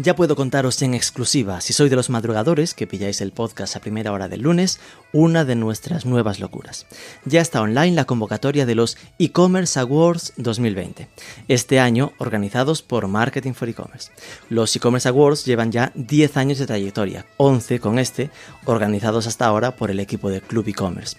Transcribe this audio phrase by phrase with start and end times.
[0.00, 3.80] ya puedo contaros en exclusiva, si sois de los madrugadores que pilláis el podcast a
[3.80, 4.78] primera hora del lunes,
[5.12, 6.86] una de nuestras nuevas locuras.
[7.24, 11.08] Ya está online la convocatoria de los e-commerce Awards 2020,
[11.48, 14.12] este año organizados por Marketing for E-Commerce.
[14.48, 18.30] Los e-commerce Awards llevan ya 10 años de trayectoria, 11 con este,
[18.66, 21.16] organizados hasta ahora por el equipo de Club e-commerce.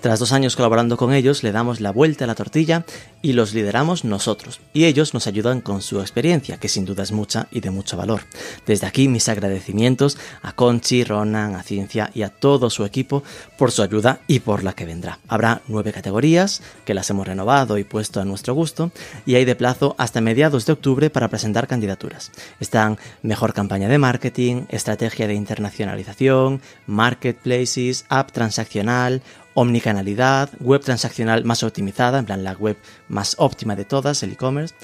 [0.00, 2.86] Tras dos años colaborando con ellos, le damos la vuelta a la tortilla
[3.22, 7.10] y los lideramos nosotros, y ellos nos ayudan con su experiencia, que sin duda es
[7.10, 8.19] mucha y de mucho valor.
[8.66, 13.22] Desde aquí mis agradecimientos a Conchi, Ronan, a Ciencia y a todo su equipo
[13.58, 15.18] por su ayuda y por la que vendrá.
[15.28, 18.90] Habrá nueve categorías que las hemos renovado y puesto a nuestro gusto
[19.26, 22.32] y hay de plazo hasta mediados de octubre para presentar candidaturas.
[22.60, 29.22] Están mejor campaña de marketing, estrategia de internacionalización, marketplaces, app transaccional,
[29.54, 32.76] omnicanalidad, web transaccional más optimizada, en plan la web
[33.08, 34.74] más óptima de todas, el e-commerce,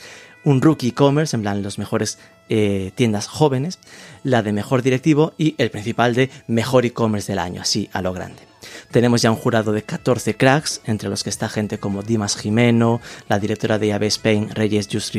[0.45, 3.79] un rookie e-commerce, en plan los mejores eh, tiendas jóvenes,
[4.23, 8.13] la de mejor directivo y el principal de mejor e-commerce del año, así a lo
[8.13, 8.43] grande.
[8.91, 13.01] Tenemos ya un jurado de 14 cracks, entre los que está gente como Dimas Jimeno,
[13.29, 15.15] la directora de AB Spain, Reyes Just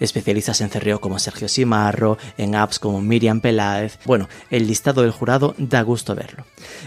[0.00, 3.98] especialistas en cerreo como Sergio Simarro, en apps como Miriam Peláez.
[4.04, 6.46] Bueno, el listado del jurado da gusto verlo.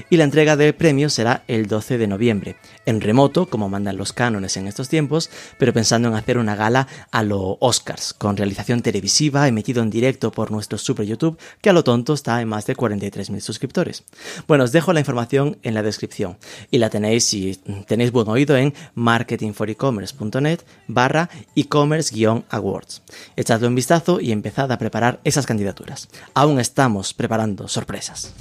[0.09, 2.55] Y la entrega del premio será el 12 de noviembre,
[2.85, 6.87] en remoto, como mandan los cánones en estos tiempos, pero pensando en hacer una gala
[7.11, 11.73] a lo Oscars, con realización televisiva, emitido en directo por nuestro super YouTube, que a
[11.73, 14.03] lo tonto está en más de 43.000 suscriptores.
[14.47, 16.37] Bueno, os dejo la información en la descripción
[16.71, 17.55] y la tenéis si
[17.87, 23.01] tenéis buen oído en marketingforecommerce.net barra e-commerce-awards.
[23.35, 26.09] Echadle un vistazo y empezad a preparar esas candidaturas.
[26.33, 28.33] Aún estamos preparando sorpresas.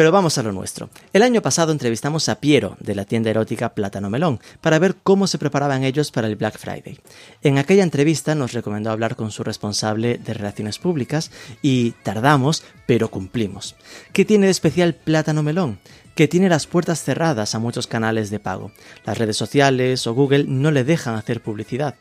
[0.00, 0.88] Pero vamos a lo nuestro.
[1.12, 5.26] El año pasado entrevistamos a Piero de la tienda erótica Plátano Melón para ver cómo
[5.26, 6.98] se preparaban ellos para el Black Friday.
[7.42, 11.30] En aquella entrevista nos recomendó hablar con su responsable de relaciones públicas
[11.60, 13.76] y tardamos, pero cumplimos.
[14.14, 15.78] ¿Qué tiene de especial Plátano Melón?
[16.14, 18.72] que tiene las puertas cerradas a muchos canales de pago.
[19.06, 21.94] Las redes sociales o Google no le dejan hacer publicidad.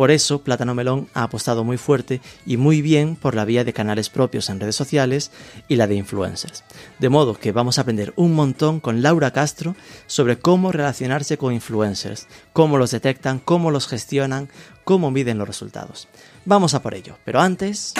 [0.00, 3.74] Por eso, Plátano Melón ha apostado muy fuerte y muy bien por la vía de
[3.74, 5.30] canales propios en redes sociales
[5.68, 6.64] y la de influencers.
[6.98, 11.52] De modo que vamos a aprender un montón con Laura Castro sobre cómo relacionarse con
[11.52, 14.48] influencers, cómo los detectan, cómo los gestionan,
[14.84, 16.08] cómo miden los resultados.
[16.46, 17.92] Vamos a por ello, pero antes...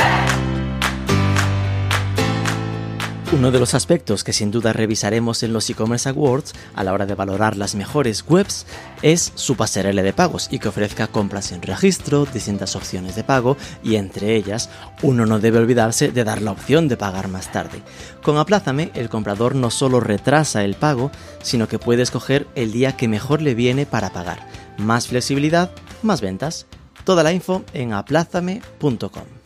[3.32, 7.06] Uno de los aspectos que sin duda revisaremos en los e-commerce awards a la hora
[7.06, 8.66] de valorar las mejores webs
[9.02, 13.56] es su pasarela de pagos y que ofrezca compras sin registro, distintas opciones de pago
[13.84, 14.68] y entre ellas
[15.02, 17.82] uno no debe olvidarse de dar la opción de pagar más tarde.
[18.20, 22.96] Con Aplázame el comprador no solo retrasa el pago, sino que puede escoger el día
[22.96, 24.44] que mejor le viene para pagar.
[24.76, 25.70] Más flexibilidad,
[26.02, 26.66] más ventas.
[27.04, 29.39] Toda la info en aplázame.com.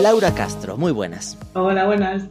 [0.00, 1.36] Laura Castro, muy buenas.
[1.54, 2.22] Hola, buenas.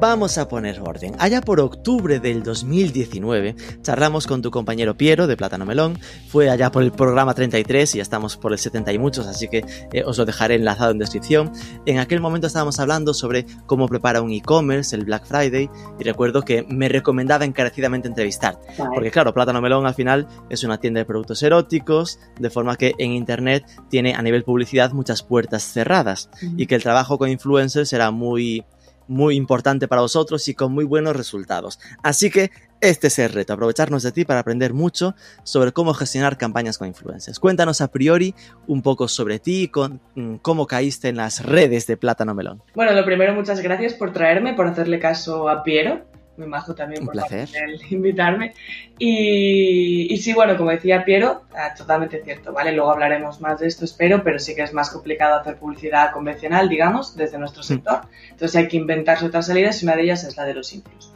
[0.00, 1.16] Vamos a poner orden.
[1.18, 5.98] Allá por octubre del 2019 charlamos con tu compañero Piero de Plátano Melón.
[6.28, 9.48] Fue allá por el programa 33 y ya estamos por el 70 y muchos, así
[9.48, 11.50] que eh, os lo dejaré enlazado en descripción.
[11.84, 16.42] En aquel momento estábamos hablando sobre cómo prepara un e-commerce, el Black Friday, y recuerdo
[16.42, 18.60] que me recomendaba encarecidamente entrevistar.
[18.94, 22.94] Porque claro, Plátano Melón al final es una tienda de productos eróticos, de forma que
[22.98, 27.92] en Internet tiene a nivel publicidad muchas puertas cerradas y que el trabajo con influencers
[27.92, 28.64] era muy
[29.08, 31.80] muy importante para vosotros y con muy buenos resultados.
[32.02, 36.38] Así que este es el reto, aprovecharnos de ti para aprender mucho sobre cómo gestionar
[36.38, 37.40] campañas con influencers.
[37.40, 38.34] Cuéntanos a priori
[38.68, 42.62] un poco sobre ti y con, mm, cómo caíste en las redes de Plátano Melón.
[42.74, 46.06] Bueno, lo primero, muchas gracias por traerme, por hacerle caso a Piero
[46.38, 47.48] me majo también por placer.
[47.90, 48.54] invitarme.
[48.98, 52.72] Y, sí, bueno, como decía Piero, ah, totalmente cierto, ¿vale?
[52.72, 56.68] Luego hablaremos más de esto, espero, pero sí que es más complicado hacer publicidad convencional,
[56.68, 58.02] digamos, desde nuestro sector.
[58.30, 61.12] Entonces hay que inventarse otras salidas y una de ellas es la de los influx.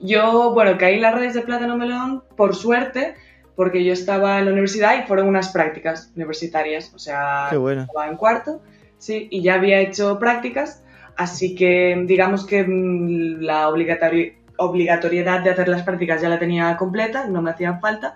[0.00, 3.14] Yo, bueno, caí en las redes de Plátano Melón, por suerte,
[3.54, 8.16] porque yo estaba en la universidad y fueron unas prácticas universitarias, o sea, estaba en
[8.16, 8.62] cuarto,
[8.98, 10.82] sí, y ya había hecho prácticas,
[11.16, 16.76] así que digamos que mm, la obligatoria obligatoriedad de hacer las prácticas ya la tenía
[16.76, 18.14] completa, no me hacían falta,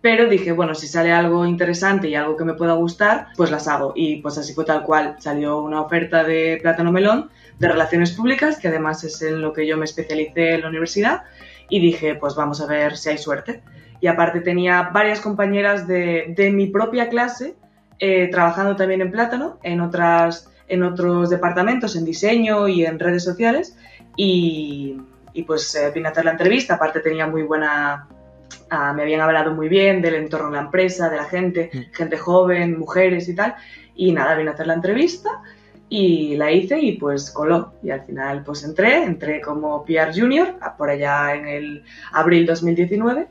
[0.00, 3.66] pero dije, bueno, si sale algo interesante y algo que me pueda gustar, pues las
[3.66, 3.92] hago.
[3.96, 5.16] Y pues así fue tal cual.
[5.18, 9.66] Salió una oferta de Plátano Melón de Relaciones Públicas, que además es en lo que
[9.66, 11.22] yo me especialicé en la universidad,
[11.68, 13.62] y dije, pues vamos a ver si hay suerte.
[14.00, 17.56] Y aparte tenía varias compañeras de, de mi propia clase
[17.98, 23.24] eh, trabajando también en Plátano, en, otras, en otros departamentos, en diseño y en redes
[23.24, 23.76] sociales,
[24.16, 24.98] y,
[25.38, 28.08] y pues eh, vine a hacer la entrevista, aparte tenía muy buena
[28.70, 31.94] Ah, me habían hablado muy bien del entorno de la empresa, de la gente, Mm.
[31.94, 33.54] gente joven, mujeres y tal.
[33.94, 35.30] Y nada, vine a hacer la entrevista
[35.88, 37.72] y la hice y pues coló.
[37.82, 41.82] Y al final pues entré, entré como PR Junior ah, por allá en el
[42.12, 43.26] abril 2019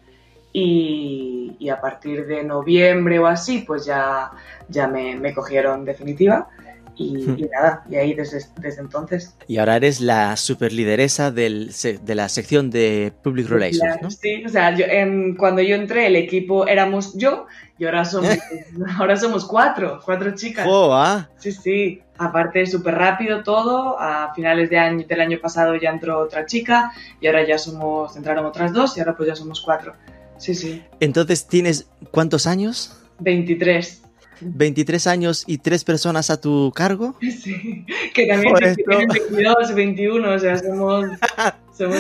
[0.54, 4.32] y, y a partir de noviembre o así pues ya,
[4.70, 6.48] ya me, me cogieron definitiva.
[6.98, 9.36] Y, y nada, y ahí desde, desde entonces.
[9.48, 11.72] Y ahora eres la super lideresa del,
[12.02, 14.10] de la sección de Public Relations, ¿no?
[14.10, 17.46] Sí, o sea, yo, em, cuando yo entré el equipo éramos yo
[17.78, 18.30] y ahora somos,
[18.98, 20.66] ahora somos cuatro, cuatro chicas.
[20.68, 21.30] ¡Oh, ah!
[21.38, 22.02] Sí, sí.
[22.18, 24.00] Aparte, súper rápido todo.
[24.00, 26.92] A finales de año, del año pasado ya entró otra chica
[27.22, 29.94] y ahora ya somos, entraron otras dos y ahora pues ya somos cuatro.
[30.38, 30.84] Sí, sí.
[31.00, 33.00] Entonces, ¿tienes cuántos años?
[33.20, 34.04] 23.
[34.42, 37.16] ¿23 años y tres personas a tu cargo?
[37.22, 37.86] Sí.
[38.14, 41.06] Que también esto- tienen 22, 21, o sea, somos,
[41.78, 41.98] somos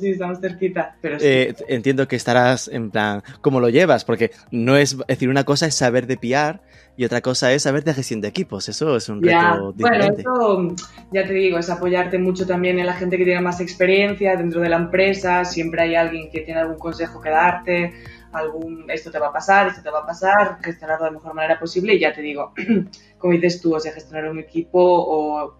[0.00, 0.96] sí, estamos cerquita.
[1.00, 1.26] Pero sí.
[1.26, 4.04] Eh, entiendo que estarás en plan, ¿cómo lo llevas?
[4.04, 6.60] Porque no es, es decir, una cosa es saber de PR
[6.96, 8.68] y otra cosa es saber de gestión de equipos.
[8.68, 10.20] Eso es un Ya, reto bueno, diferente.
[10.22, 10.74] eso
[11.12, 14.60] ya te digo, es apoyarte mucho también en la gente que tiene más experiencia dentro
[14.60, 17.92] de la empresa, siempre hay alguien que tiene algún consejo que darte,
[18.32, 21.34] algún esto te va a pasar, esto te va a pasar, gestionarlo de la mejor
[21.34, 22.52] manera posible y ya te digo,
[23.18, 25.58] como dices tú, o sea, gestionar un equipo o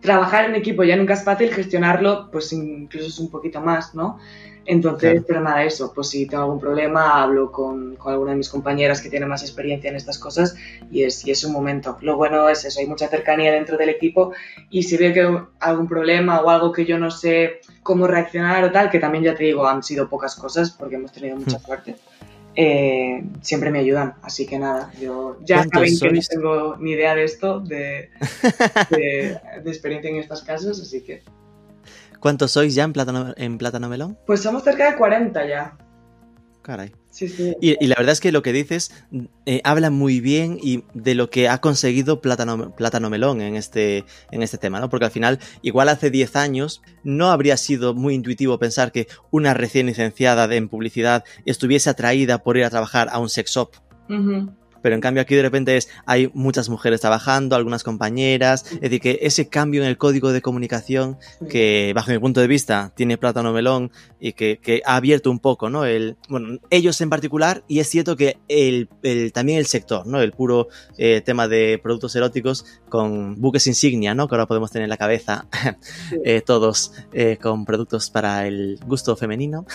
[0.00, 4.18] trabajar en equipo ya nunca es fácil, gestionarlo pues incluso es un poquito más, ¿no?
[4.70, 5.24] Entonces, Claro.
[5.26, 9.00] pero nada, eso, pues si tengo algún problema, hablo con, con alguna de mis compañeras
[9.00, 10.54] que tiene más experiencia en estas cosas
[10.92, 11.96] y es, y es un momento.
[12.02, 14.32] Lo bueno es eso, hay mucha cercanía dentro del equipo
[14.70, 18.70] y si veo que algún problema o algo que yo no sé cómo reaccionar o
[18.70, 21.66] tal, que también ya te digo, han sido pocas cosas porque hemos tenido mucha Hmm.
[21.66, 21.96] suerte,
[22.54, 24.14] eh, siempre me ayudan.
[24.22, 28.10] Así que nada, yo ya ¿Cuántos saben que no tengo ni idea de esto, de,
[28.90, 31.22] de, de experiencia en estos casos, así que...
[32.20, 34.18] ¿Cuántos sois ya en Plátano, en Plátano Melón?
[34.26, 35.76] Pues somos cerca de 40 ya.
[36.62, 36.92] Caray.
[37.08, 37.56] Sí, sí.
[37.60, 38.92] Y, y la verdad es que lo que dices
[39.46, 44.04] eh, habla muy bien y de lo que ha conseguido Plátano, Plátano Melón en este,
[44.30, 44.90] en este tema, ¿no?
[44.90, 49.54] Porque al final, igual hace 10 años, no habría sido muy intuitivo pensar que una
[49.54, 53.70] recién licenciada de- en publicidad estuviese atraída por ir a trabajar a un sex shop.
[54.10, 54.52] Ujú.
[54.82, 59.00] Pero en cambio aquí de repente es, hay muchas mujeres trabajando, algunas compañeras, es decir,
[59.00, 61.18] que ese cambio en el código de comunicación
[61.48, 65.38] que bajo mi punto de vista tiene Plátano Melón y que, que ha abierto un
[65.38, 65.84] poco, ¿no?
[65.84, 70.20] El, bueno, ellos en particular y es cierto que el, el- también el sector, ¿no?
[70.20, 70.68] El puro
[70.98, 74.28] eh, tema de productos eróticos con buques insignia, ¿no?
[74.28, 75.46] Que ahora podemos tener en la cabeza
[76.24, 79.66] eh, todos eh, con productos para el gusto femenino.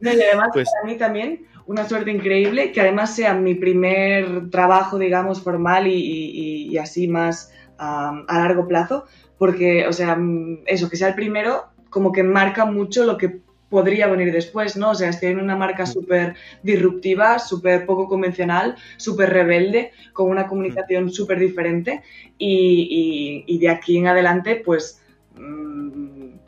[0.00, 4.48] No, y además Pues- para mí también una suerte increíble que además sea mi primer
[4.50, 9.04] trabajo, digamos, formal y, y- y así más am, a largo plazo,
[9.36, 13.40] porque, o sea, mm, eso, que sea el primero, como que marca mucho lo que
[13.68, 14.90] podría venir después, ¿no?
[14.92, 20.46] O sea, estoy en una marca súper disruptiva, súper poco convencional, súper rebelde, con una
[20.46, 22.02] comunicación súper diferente
[22.38, 25.02] y, y- y de aquí en adelante, pues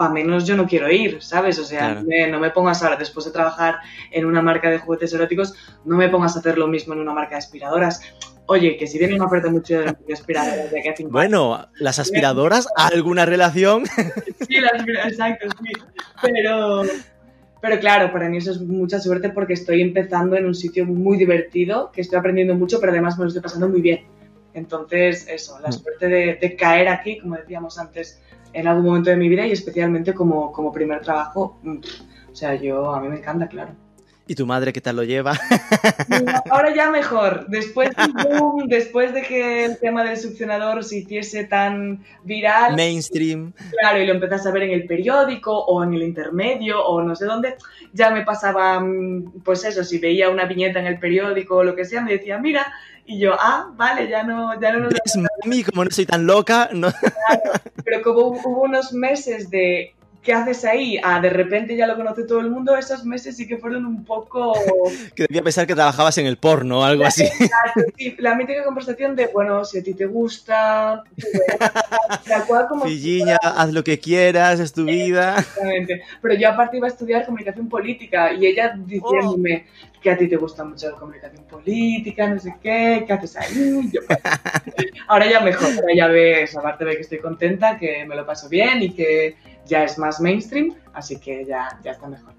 [0.00, 1.58] para menos yo no quiero ir, ¿sabes?
[1.58, 2.06] O sea, Claro.
[2.06, 3.76] me- no me pongas ahora, después de trabajar
[4.10, 5.52] en una marca de juguetes eróticos,
[5.84, 8.00] no me pongas a hacer lo mismo en una marca de aspiradoras.
[8.46, 13.26] Oye, que si viene una oferta mucho de aspiradoras de cinco Bueno, las aspiradoras, ¿alguna
[13.26, 13.84] relación?
[14.48, 15.72] sí, las exacto, sí.
[16.22, 16.82] Pero,
[17.60, 21.18] pero claro, para mí eso es mucha suerte porque estoy empezando en un sitio muy
[21.18, 24.00] divertido, que estoy aprendiendo mucho, pero además me lo estoy pasando muy bien.
[24.54, 25.72] Entonces, eso, la Mm.
[25.72, 28.18] suerte de, de caer aquí, como decíamos antes,
[28.52, 31.78] en algún momento de mi vida y especialmente como, como primer trabajo, mm,
[32.32, 33.72] o sea, yo, a mí me encanta, claro.
[34.30, 35.32] ¿Y tu madre qué tal lo lleva?
[36.50, 37.46] Ahora ya mejor.
[37.48, 37.90] Después
[38.38, 43.52] boom, después de que el tema del succionador se hiciese tan viral, Mainstream.
[43.80, 47.16] claro, y lo empezás a ver en el periódico o en el intermedio o no
[47.16, 47.56] sé dónde,
[47.92, 51.74] ya me pasaba, mm, pues eso, si veía una viñeta en el periódico o lo
[51.74, 52.72] que sea, me decía, mira,
[53.10, 55.64] y yo, ah, vale, ya no, ya no nos ¿Ves, mami?
[55.64, 56.92] Como no soy tan loca, no...
[57.84, 60.98] pero como hubo unos meses de ¿qué haces ahí?
[61.02, 64.04] Ah, de repente ya lo conoce todo el mundo, esos meses sí que fueron un
[64.04, 64.52] poco...
[65.14, 67.24] que debía pensar que trabajabas en el porno o algo así.
[67.24, 71.02] Exacto, sí, la mítica conversación de, bueno, si a ti te gusta,
[72.26, 72.84] tal cual como...
[72.84, 75.38] Filliña, haz lo que quieras, es tu vida.
[75.38, 76.02] Exactamente.
[76.20, 80.00] Pero yo aparte iba a estudiar comunicación política y ella diciéndome oh.
[80.00, 83.90] que a ti te gusta mucho la comunicación política, no sé qué, ¿qué haces ahí?
[83.90, 84.00] Yo,
[85.08, 88.48] ahora ya mejor, ahora ya ves, aparte de que estoy contenta, que me lo paso
[88.48, 89.36] bien y que
[89.70, 92.34] ya es más mainstream, así que ya, ya está mejor.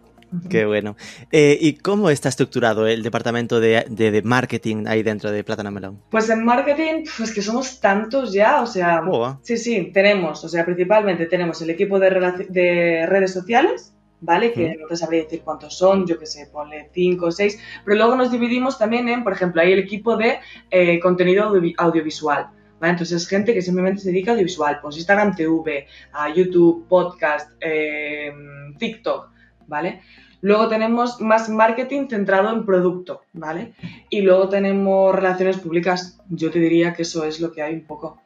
[0.49, 0.95] Qué bueno.
[1.31, 6.01] Eh, ¿Y cómo está estructurado el departamento de, de, marketing ahí dentro de Plátano Melón?
[6.09, 9.03] Pues en marketing, pues que somos tantos ya, o sea,
[9.41, 12.09] sí, sí, tenemos, o sea, principalmente tenemos el equipo de,
[12.49, 14.53] de redes sociales, ¿vale?
[14.53, 17.97] Que no te sabría decir cuántos son, yo que sé, ponle cinco o seis, pero
[17.97, 22.47] luego nos dividimos también en, por ejemplo, hay el equipo de eh, contenido audiovisual.
[22.89, 27.51] Entonces es gente que simplemente se dedica a audiovisual, pues Instagram TV, a YouTube, podcast,
[27.61, 28.31] eh,
[28.77, 29.29] TikTok,
[29.67, 30.01] ¿vale?
[30.41, 33.73] Luego tenemos más marketing centrado en producto, ¿vale?
[34.09, 36.19] Y luego tenemos relaciones públicas.
[36.29, 38.21] Yo te diría que eso es lo que hay un poco.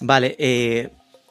[0.00, 0.88] Vale, eh,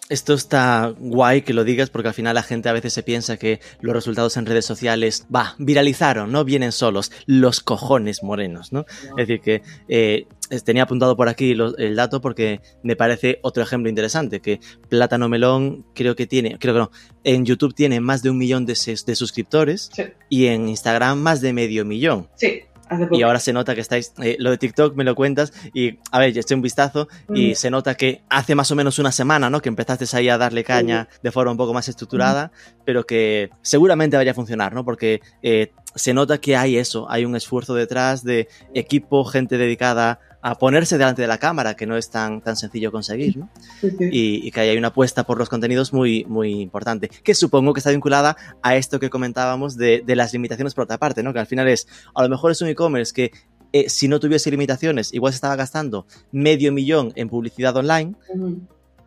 [0.10, 3.38] esto está guay que lo digas porque al final la gente a veces se piensa
[3.38, 8.86] que los resultados en redes sociales, va, viralizaron, no vienen solos, los cojones morenos, ¿no?
[9.18, 10.26] Es decir, que eh,
[10.64, 14.60] tenía apuntado por aquí el dato porque me parece otro ejemplo interesante, que
[14.90, 16.92] Plátano Melón creo que tiene, creo que no,
[17.24, 19.92] en YouTube tiene más de un millón de, de suscriptores
[20.30, 22.30] y en Instagram más de medio millón.
[22.36, 22.62] Sí.
[23.12, 26.20] Y ahora se nota que estáis, eh, lo de TikTok me lo cuentas y, a
[26.20, 27.56] ver, ya estoy un vistazo y mm.
[27.56, 29.62] se nota que hace más o menos una semana, ¿no?
[29.62, 32.52] Que empezaste ahí a darle caña de forma un poco más estructurada,
[32.86, 34.86] pero que seguramente vaya a funcionar, ¿no?
[34.86, 40.20] Porque eh, se nota que hay eso, hay un esfuerzo detrás de equipo, gente dedicada
[40.48, 43.50] a ponerse delante de la cámara, que no es tan, tan sencillo conseguir, ¿no?
[44.00, 47.92] Y, que hay una apuesta por los contenidos muy, muy importante, que supongo que está
[47.92, 51.34] vinculada a esto que comentábamos de, de las limitaciones por otra parte, ¿no?
[51.34, 53.32] Que al final es, a lo mejor es un e-commerce que
[53.74, 58.16] eh, si no tuviese limitaciones, igual se estaba gastando medio millón en publicidad online,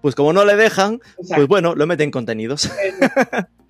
[0.01, 2.71] pues como no le dejan, pues bueno, lo meten en contenidos.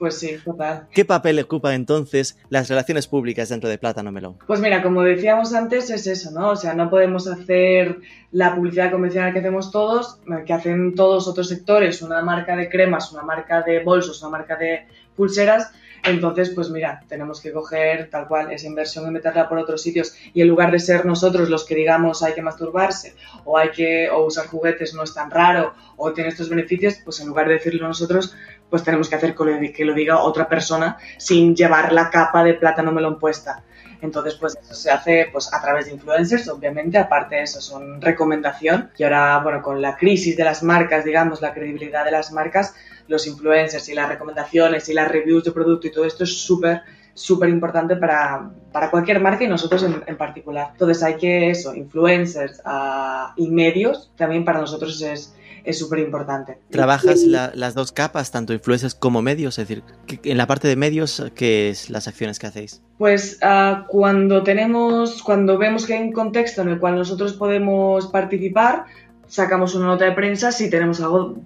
[0.01, 0.87] Pues sí, total.
[0.93, 4.39] ¿Qué papel ocupan entonces las relaciones públicas dentro de Plátano Melón?
[4.47, 6.53] Pues mira, como decíamos antes, es eso, ¿no?
[6.53, 7.99] O sea, no podemos hacer
[8.33, 13.13] la publicidad convencional que hacemos todos, que hacen todos otros sectores, una marca de cremas,
[13.13, 15.71] una marca de bolsos, una marca de pulseras,
[16.05, 20.15] entonces, pues mira, tenemos que coger tal cual esa inversión y meterla por otros sitios.
[20.33, 23.15] Y en lugar de ser nosotros los que digamos hay que masturbarse
[23.45, 27.21] o hay que o usar juguetes no es tan raro o tiene estos beneficios, pues
[27.21, 28.35] en lugar de decirlo nosotros,
[28.69, 32.93] pues tenemos que hacer que lo diga otra persona sin llevar la capa de plátano
[32.93, 33.65] melón puesta.
[34.03, 38.01] Entonces, pues eso se hace pues a través de influencers, obviamente, aparte de eso son
[38.01, 38.91] recomendación.
[38.97, 42.75] Y ahora, bueno, con la crisis de las marcas, digamos, la credibilidad de las marcas,
[43.11, 46.83] los influencers y las recomendaciones y las reviews de producto y todo esto es súper
[47.13, 50.69] súper importante para, para, cualquier marca y nosotros en, particular.
[50.73, 56.59] Entonces hay que eso, influencers uh, y medios también para nosotros es es súper importante.
[56.71, 59.59] ¿Trabajas las dos capas, tanto influencers como medios?
[59.59, 59.85] Es decir,
[60.25, 62.83] en la parte de medios, ¿qué es las acciones que hacéis?
[62.99, 68.07] Pues uh, cuando tenemos, cuando vemos que hay un contexto en el cual nosotros podemos
[68.09, 68.85] participar,
[69.31, 71.37] sacamos una nota de prensa si tenemos algo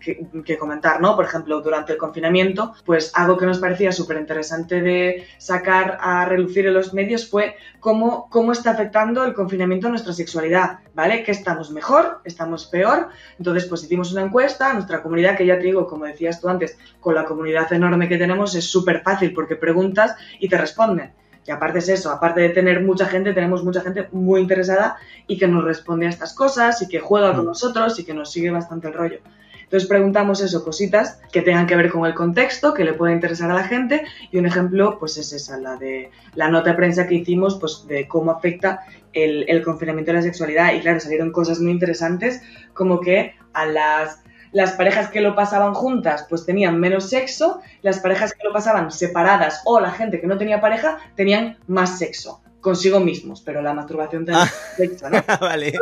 [0.00, 1.16] que, comentar, ¿no?
[1.16, 6.24] Por ejemplo, durante el confinamiento, pues algo que nos parecía súper interesante de sacar a
[6.24, 11.24] relucir en los medios fue cómo, cómo está afectando el confinamiento a nuestra sexualidad, ¿vale?
[11.24, 13.08] Que estamos mejor, estamos peor.
[13.38, 16.48] Entonces, pues hicimos una encuesta a nuestra comunidad, que ya te digo, como decías tú
[16.48, 21.12] antes, con la comunidad enorme que tenemos es súper fácil porque preguntas y te responden.
[21.46, 24.96] Y aparte es eso, aparte de tener mucha gente, tenemos mucha gente muy interesada
[25.26, 27.48] y que nos responde a estas cosas y que juega con mm.
[27.48, 29.18] nosotros y que nos sigue bastante el rollo.
[29.64, 33.50] Entonces preguntamos eso, cositas que tengan que ver con el contexto, que le pueda interesar
[33.50, 37.06] a la gente y un ejemplo pues es esa, la de la nota de prensa
[37.06, 38.80] que hicimos pues de cómo afecta
[39.12, 43.66] el, el confinamiento de la sexualidad y claro, salieron cosas muy interesantes como que a
[43.66, 44.23] las
[44.54, 48.90] las parejas que lo pasaban juntas pues tenían menos sexo, las parejas que lo pasaban
[48.90, 53.74] separadas o la gente que no tenía pareja tenían más sexo consigo mismos, pero la
[53.74, 54.74] masturbación también ah.
[54.76, 55.22] sexo, ¿no?
[55.40, 55.74] vale.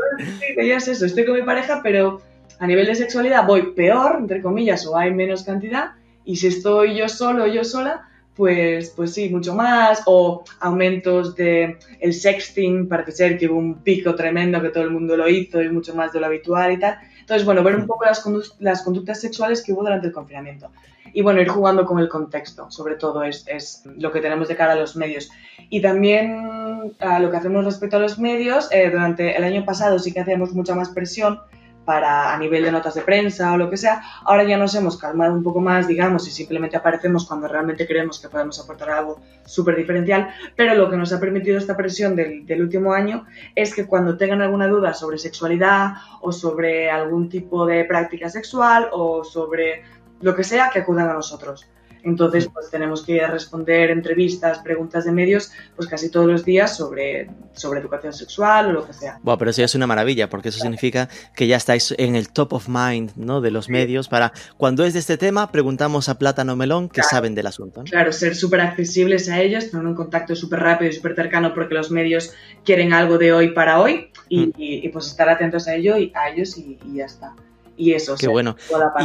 [0.57, 2.21] veías eso, estoy con mi pareja, pero
[2.59, 5.93] a nivel de sexualidad voy peor, entre comillas, o hay menos cantidad,
[6.25, 11.37] y si estoy yo solo o yo sola, pues, pues sí, mucho más, o aumentos
[11.37, 15.29] de el sexting, parece ser que hubo un pico tremendo que todo el mundo lo
[15.29, 16.99] hizo y mucho más de lo habitual y tal.
[17.33, 18.23] Entonces, bueno, ver un poco las,
[18.59, 20.71] las conductas sexuales que hubo durante el confinamiento.
[21.15, 24.57] Y bueno, ir jugando con el contexto, sobre todo es, es lo que tenemos de
[24.57, 25.31] cara a los medios.
[25.71, 29.99] Y también a lo que hacemos respecto a los medios, eh, durante el año pasado
[29.99, 31.41] sí que hacíamos mucha más presión
[31.85, 34.03] para a nivel de notas de prensa o lo que sea.
[34.25, 38.21] Ahora ya nos hemos calmado un poco más, digamos, y simplemente aparecemos cuando realmente creemos
[38.21, 42.47] que podemos aportar algo súper diferencial, pero lo que nos ha permitido esta presión del,
[42.47, 47.67] del, último año es que cuando tengan alguna duda sobre sexualidad o sobre algún tipo
[47.67, 49.83] de práctica sexual o sobre
[50.21, 51.67] lo que sea, que acudan a nosotros.
[52.03, 57.31] Entonces, pues tenemos que responder entrevistas, preguntas de medios, pues casi todos los días sobre,
[57.55, 59.19] sobre educación sexual o lo que sea.
[59.23, 62.31] Bueno, pero eso ya es una maravilla, porque eso significa que ya estáis en el
[62.31, 63.41] top of mind ¿no?
[63.41, 67.35] de los medios para, cuando es de este tema, preguntamos a Plátano Melón que saben
[67.35, 67.81] del asunto.
[67.81, 67.91] ¿no?
[67.91, 71.75] Claro, ser súper accesibles a ellos, tener un contacto súper rápido y súper cercano porque
[71.75, 72.33] los medios
[72.65, 74.53] quieren algo de hoy para hoy y, mm.
[74.57, 77.35] y, y pues estar atentos a, ello y, a ellos y, y ya está
[77.77, 78.17] y eso.
[78.17, 78.57] Qué bueno.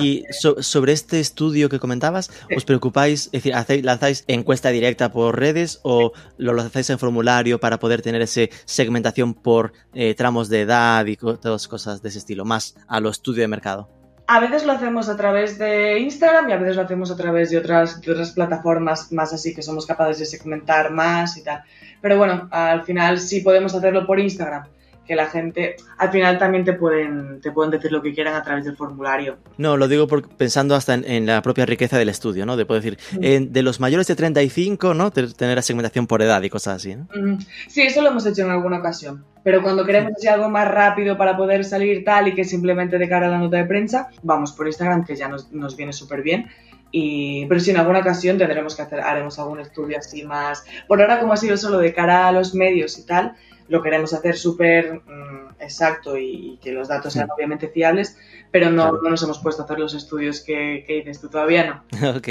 [0.01, 5.11] Y so, sobre este estudio que comentabas, ¿os preocupáis, es decir, hacéis, lanzáis encuesta directa
[5.11, 10.49] por redes o lo hacéis en formulario para poder tener esa segmentación por eh, tramos
[10.49, 13.89] de edad y todas cosas de ese estilo, más a lo estudio de mercado?
[14.29, 17.49] A veces lo hacemos a través de Instagram y a veces lo hacemos a través
[17.49, 21.63] de otras, de otras plataformas más así que somos capaces de segmentar más y tal.
[22.01, 24.65] Pero bueno, al final sí podemos hacerlo por Instagram
[25.07, 28.43] que la gente al final también te pueden, te pueden decir lo que quieran a
[28.43, 29.37] través del formulario.
[29.57, 32.57] No, lo digo por, pensando hasta en, en, la propia riqueza del estudio, ¿no?
[32.57, 33.23] De poder decir, mm.
[33.23, 35.11] en, de los mayores de 35, ¿no?
[35.11, 37.07] Tener la segmentación por edad y cosas así, ¿no?
[37.15, 37.39] Mm.
[37.67, 39.23] Sí, eso lo hemos hecho en alguna ocasión.
[39.43, 43.07] Pero cuando queremos hacer algo más rápido para poder salir tal y que simplemente de
[43.07, 46.21] cara a la nota de prensa, vamos por Instagram, que ya nos, nos viene súper
[46.21, 46.49] bien.
[46.91, 50.65] Y, pero si en alguna ocasión tendremos que hacer, haremos algún estudio así más.
[50.87, 53.35] Por ahora, como ha sido solo de cara a los medios y tal,
[53.67, 58.17] lo queremos hacer súper mmm, exacto y, que los datos sean obviamente fiables,
[58.51, 58.99] pero no, claro.
[59.03, 62.09] no, nos hemos puesto a hacer los estudios que, que dices tú, todavía no.
[62.17, 62.27] ok.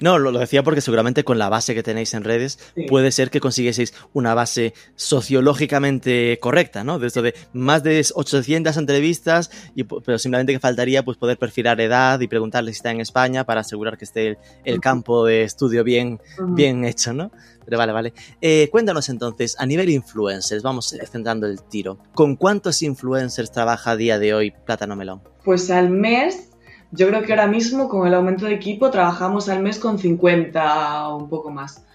[0.00, 2.86] No, lo, lo, decía porque seguramente con la base que tenéis en redes sí.
[2.88, 6.98] puede ser que consiguieseis una base sociológicamente correcta, ¿no?
[6.98, 11.80] De esto de más de 800 entrevistas, y, pero simplemente que faltaría pues poder perfilar
[11.80, 15.42] edad y preguntarle si está en España para asegurar que esté el, el campo de
[15.42, 16.54] estudio bien, uh -huh.
[16.54, 17.30] bien hecho, ¿no?
[17.68, 18.14] Pero vale, vale.
[18.40, 21.98] Eh, cuéntanos entonces, a nivel influencers, vamos centrando el tiro.
[22.14, 25.20] ¿Con cuántos influencers trabaja a día de hoy Plátano Melón?
[25.48, 26.50] Pues al mes,
[26.90, 31.08] yo creo que ahora mismo con el aumento de equipo trabajamos al mes con 50
[31.08, 31.86] o un poco más.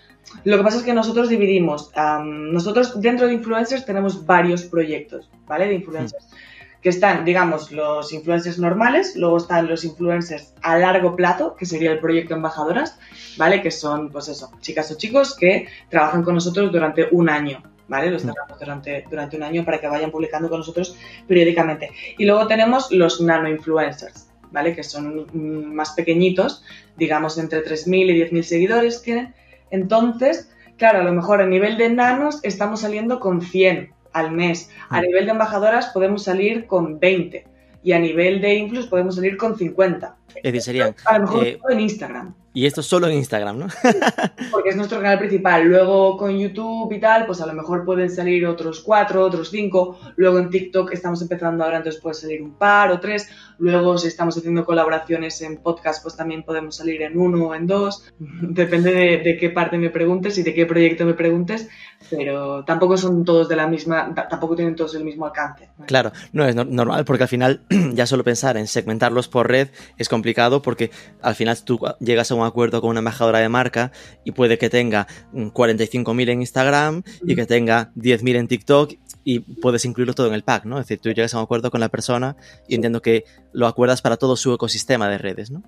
[0.44, 5.30] Lo que pasa es que nosotros dividimos, um, nosotros dentro de influencers tenemos varios proyectos,
[5.46, 5.68] ¿vale?
[5.68, 6.26] De influencers.
[6.26, 6.36] Mm
[6.84, 11.94] que están, digamos, los influencers normales, luego están los influencers a largo plazo, que sería
[11.94, 13.00] el proyecto Embajadoras,
[13.38, 13.62] ¿vale?
[13.62, 18.10] Que son, pues eso, chicas o chicos que trabajan con nosotros durante un año, ¿vale?
[18.10, 21.92] Los cerramos durante, durante un año para que vayan publicando con nosotros periódicamente.
[22.18, 24.76] Y luego tenemos los nano influencers, ¿vale?
[24.76, 25.28] Que son
[25.76, 26.64] más pequeñitos,
[26.98, 29.36] digamos, entre 3.000 y 10.000 seguidores tienen.
[29.70, 34.72] Entonces, claro, a lo mejor a nivel de nanos estamos saliendo con 100 al mes.
[34.90, 37.46] A nivel de embajadoras podemos salir con 20
[37.84, 40.16] y a nivel de influx podemos salir con 50.
[40.36, 40.96] Es decir, serían...
[41.06, 42.34] A lo mejor eh, en Instagram.
[42.56, 43.68] Y esto solo en Instagram, ¿no?
[44.52, 45.64] Porque es nuestro canal principal.
[45.64, 49.98] Luego con YouTube y tal, pues a lo mejor pueden salir otros cuatro, otros cinco.
[50.18, 53.28] Luego en TikTok estamos empezando ahora, entonces puede salir un par o tres.
[53.58, 57.66] Luego si estamos haciendo colaboraciones en podcast, pues también podemos salir en uno o en
[57.66, 58.06] dos.
[58.20, 61.68] Depende de, de qué parte me preguntes y de qué proyecto me preguntes.
[62.12, 65.70] Pero tampoco son todos de la misma, tampoco tienen todos el mismo alcance.
[65.80, 65.86] ¿no?
[65.86, 67.62] Claro, no es normal porque al final
[67.94, 70.23] ya solo pensar en segmentarlos por red es complicado
[70.62, 73.92] porque al final tú llegas a un acuerdo con una embajadora de marca
[74.24, 79.86] y puede que tenga 45.000 en Instagram y que tenga 10.000 en TikTok y puedes
[79.86, 80.80] incluirlo todo en el pack, ¿no?
[80.80, 82.36] Es decir, tú llegas a un acuerdo con la persona
[82.68, 85.64] y entiendo que lo acuerdas para todo su ecosistema de redes, ¿no?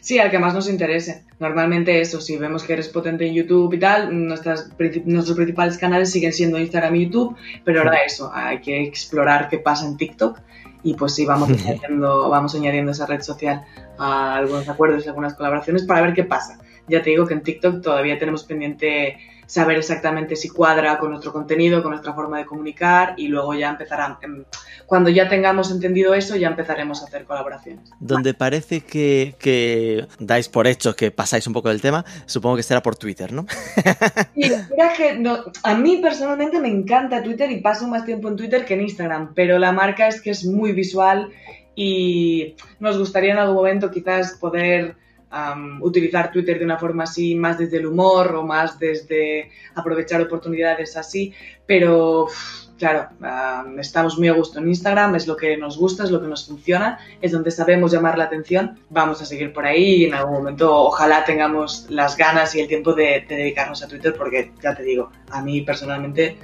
[0.00, 1.24] Sí, al que más nos interese.
[1.38, 4.70] Normalmente eso, si vemos que eres potente en YouTube y tal, nuestras,
[5.04, 9.58] nuestros principales canales siguen siendo Instagram y YouTube, pero ahora eso, hay que explorar qué
[9.58, 10.40] pasa en TikTok
[10.82, 13.64] y pues sí, vamos añadiendo, vamos añadiendo esa red social
[13.98, 16.58] a algunos acuerdos y algunas colaboraciones para ver qué pasa.
[16.88, 19.18] Ya te digo que en TikTok todavía tenemos pendiente
[19.52, 23.68] saber exactamente si cuadra con nuestro contenido, con nuestra forma de comunicar y luego ya
[23.68, 24.18] empezará,
[24.86, 27.90] cuando ya tengamos entendido eso, ya empezaremos a hacer colaboraciones.
[28.00, 32.62] Donde parece que, que dais por hecho que pasáis un poco del tema, supongo que
[32.62, 33.44] será por Twitter, ¿no?
[34.34, 38.36] Sí, mira que no, a mí personalmente me encanta Twitter y paso más tiempo en
[38.36, 41.28] Twitter que en Instagram, pero la marca es que es muy visual
[41.74, 44.96] y nos gustaría en algún momento quizás poder
[45.32, 50.20] um, utilizar Twitter de una forma así, más desde el humor o más desde aprovechar
[50.20, 51.32] oportunidades así,
[51.66, 52.28] pero
[52.78, 56.20] claro, um, estamos muy a gusto en Instagram, es lo que nos gusta, es lo
[56.20, 60.04] que nos funciona, es donde sabemos llamar la atención, vamos a seguir por ahí y
[60.06, 64.14] en algún momento ojalá tengamos las ganas y el tiempo de, de dedicarnos a Twitter
[64.16, 66.36] porque ya te digo, a mí personalmente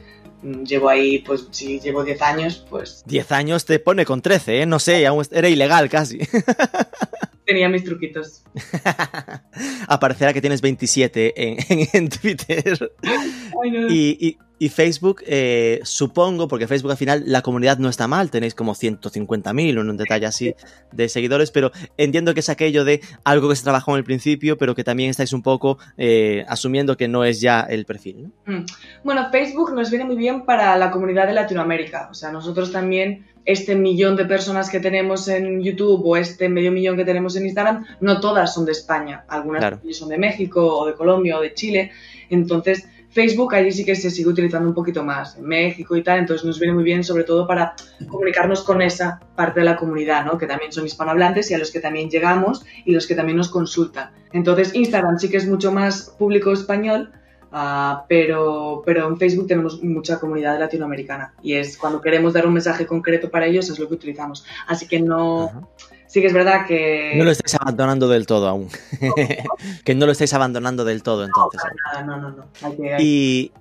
[0.42, 3.03] mm, llevo ahí, pues si llevo 10 años, pues...
[3.07, 4.66] 10 años te pone con 13, ¿eh?
[4.66, 6.20] No sé, aún era ilegal casi.
[7.48, 8.44] Tenía mis truquitos.
[9.88, 12.90] Aparecerá que tienes 27 en, en, Twitter.
[13.02, 13.88] Ay, no.
[13.88, 18.30] y, y, y Facebook, eh, supongo, porque Facebook al final la comunidad no está mal,
[18.30, 20.54] tenéis como 150.000, un detalle así
[20.92, 24.58] de seguidores, pero entiendo que es aquello de algo que se trabajó en el principio,
[24.58, 28.32] pero que también estáis un poco eh, asumiendo que no es ya el perfil.
[28.44, 28.58] ¿no?
[28.58, 28.66] Mm.
[29.04, 33.26] Bueno, Facebook nos viene muy bien para la comunidad de Latinoamérica, o sea, nosotros también
[33.48, 37.46] este millón de personas que tenemos en YouTube o este medio millón que tenemos en
[37.46, 39.80] Instagram, no todas son de España, algunas claro.
[39.90, 41.90] son de México o de Colombia o de Chile,
[42.28, 46.18] entonces Facebook allí sí que se sigue utilizando un poquito más, en México y tal,
[46.18, 47.74] entonces nos viene muy bien sobre todo para
[48.06, 50.37] comunicarnos con esa parte de la comunidad, ¿no?
[50.37, 53.48] que también son hispanohablantes y a los que también llegamos y los que también nos
[53.48, 54.11] consultan.
[54.34, 57.12] Entonces Instagram sí que es mucho más público español,
[57.52, 62.54] uh, pero, pero en Facebook tenemos mucha comunidad latinoamericana y es cuando queremos dar un
[62.54, 64.44] mensaje concreto para ellos es lo que utilizamos.
[64.66, 65.68] Así que no...
[66.09, 67.12] sí que es verdad que...
[67.16, 68.68] No lo estáis abandonando del todo aún.
[69.85, 71.61] que no lo estáis abandonando del todo entonces.
[71.94, 72.31] No, no, no.
[72.31, 72.44] no.
[72.62, 73.53] Hay que, hay y,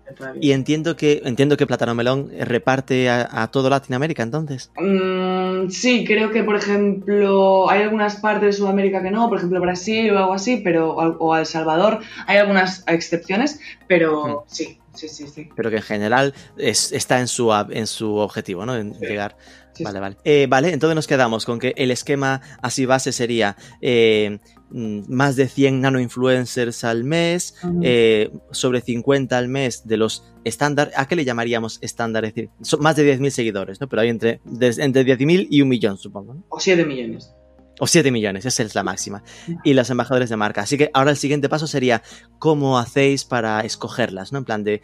[0.41, 4.71] y, entiendo que entiendo que Plátano Melón reparte a, a todo Latinoamérica entonces.
[4.77, 9.59] Mm, sí, creo que por ejemplo hay algunas partes de Sudamérica que no, por ejemplo
[9.59, 11.99] Brasil o algo así, pero o El Salvador.
[12.25, 14.53] Hay algunas excepciones, pero mm.
[14.53, 14.79] sí.
[14.93, 15.47] Sí, sí, sí.
[15.55, 18.75] Pero que en general es, está en su, en su objetivo, ¿no?
[18.75, 19.05] En sí.
[19.05, 19.37] llegar
[19.83, 20.17] Vale, vale.
[20.23, 25.35] Eh, vale, entonces nos quedamos con que el esquema así base sería eh, mm, más
[25.35, 27.81] de 100 nano influencers al mes, uh -huh.
[27.83, 30.91] eh, sobre 50 al mes de los estándar.
[30.95, 32.25] ¿A qué le llamaríamos estándar?
[32.25, 33.87] Es decir, son más de 10.000 seguidores, ¿no?
[33.87, 36.33] Pero hay entre, de, entre 10.000 y un millón, supongo.
[36.33, 36.43] ¿no?
[36.49, 37.33] O 7 millones.
[37.79, 39.21] O 7 millones, esa es la máxima.
[39.63, 40.61] Y los embajadores de marca.
[40.61, 42.01] Así que ahora el siguiente paso sería
[42.39, 44.39] cómo hacéis para escogerlas, ¿no?
[44.39, 44.81] En plan de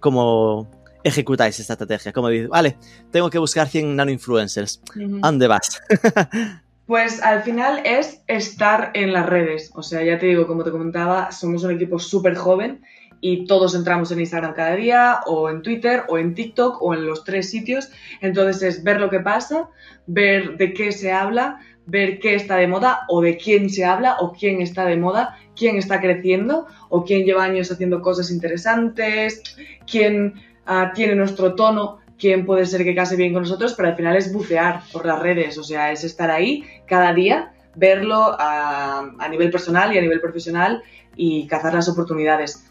[0.00, 0.68] cómo
[1.08, 2.12] ejecutáis esta estrategia?
[2.12, 2.76] Como dices, vale,
[3.10, 4.80] tengo que buscar 100 nano influencers.
[4.94, 5.20] Uh -huh.
[5.22, 5.80] ¿A dónde vas?
[6.86, 9.70] pues al final es estar en las redes.
[9.74, 12.82] O sea, ya te digo, como te comentaba, somos un equipo súper joven
[13.20, 17.06] y todos entramos en Instagram cada día, o en Twitter, o en TikTok, o en
[17.06, 17.90] los tres sitios.
[18.20, 19.68] Entonces es ver lo que pasa,
[20.06, 24.16] ver de qué se habla, ver qué está de moda, o de quién se habla,
[24.20, 29.42] o quién está de moda, quién está creciendo, o quién lleva años haciendo cosas interesantes,
[29.90, 30.34] quién
[30.68, 34.16] uh, tiene nuestro tono, quién puede ser que case bien con nosotros, pero al final
[34.16, 39.28] es bucear por las redes, o sea, es estar ahí cada día, verlo a, a
[39.28, 40.82] nivel personal y a nivel profesional
[41.16, 42.64] y cazar las oportunidades.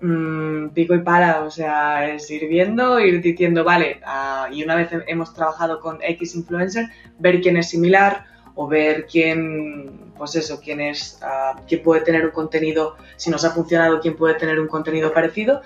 [0.00, 4.74] Mm, pico y para, o sea, es ir viendo, ir diciendo, vale, uh, y una
[4.74, 6.88] vez hemos trabajado con X influencer,
[7.18, 11.18] ver quién es similar o ver quién, pues eso, quién es,
[11.66, 15.62] quién puede tener un contenido, si nos ha funcionado, quién puede tener un contenido parecido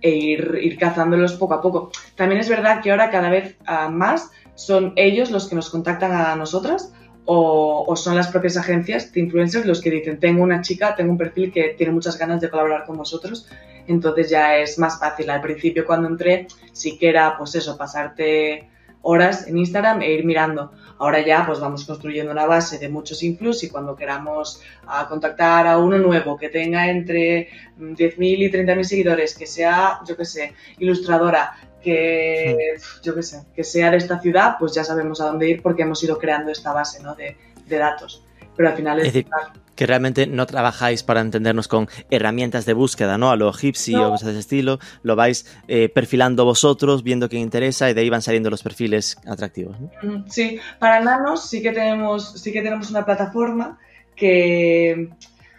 [0.00, 1.90] e ir, ir cazándolos poco a poco.
[2.14, 6.12] También es verdad que ahora cada vez uh, más son ellos los que nos contactan
[6.12, 6.92] a nosotras
[7.24, 11.10] o, o, son las propias agencias de influencers los que dicen, tengo una chica, tengo
[11.10, 13.48] un perfil que tiene muchas ganas de colaborar con vosotros,
[13.88, 15.28] entonces ya es más fácil.
[15.30, 18.68] Al principio cuando entré sí que era pues eso, pasarte
[19.02, 20.72] horas en Instagram e ir mirando.
[20.98, 25.66] Ahora ya pues vamos construyendo una base de muchos influx y cuando queramos uh, contactar
[25.66, 30.54] a uno nuevo que tenga entre 10.000 y 30.000 seguidores, que sea, yo qué sé,
[30.78, 35.48] ilustradora, que yo qué sé, que sea de esta ciudad, pues ya sabemos a dónde
[35.48, 37.14] ir porque hemos ido creando esta base ¿no?
[37.14, 38.24] de, de datos.
[38.56, 39.30] Pero al final es, es decir,
[39.76, 43.30] que realmente no trabajáis para entendernos con herramientas de búsqueda, ¿no?
[43.30, 44.08] A lo Gypsy no.
[44.08, 48.00] o cosas de ese estilo, lo vais eh, perfilando vosotros, viendo quién interesa y de
[48.00, 49.76] ahí van saliendo los perfiles atractivos.
[49.80, 50.24] ¿no?
[50.28, 53.78] Sí, para nanos sí que tenemos, sí que tenemos una plataforma
[54.16, 55.10] que,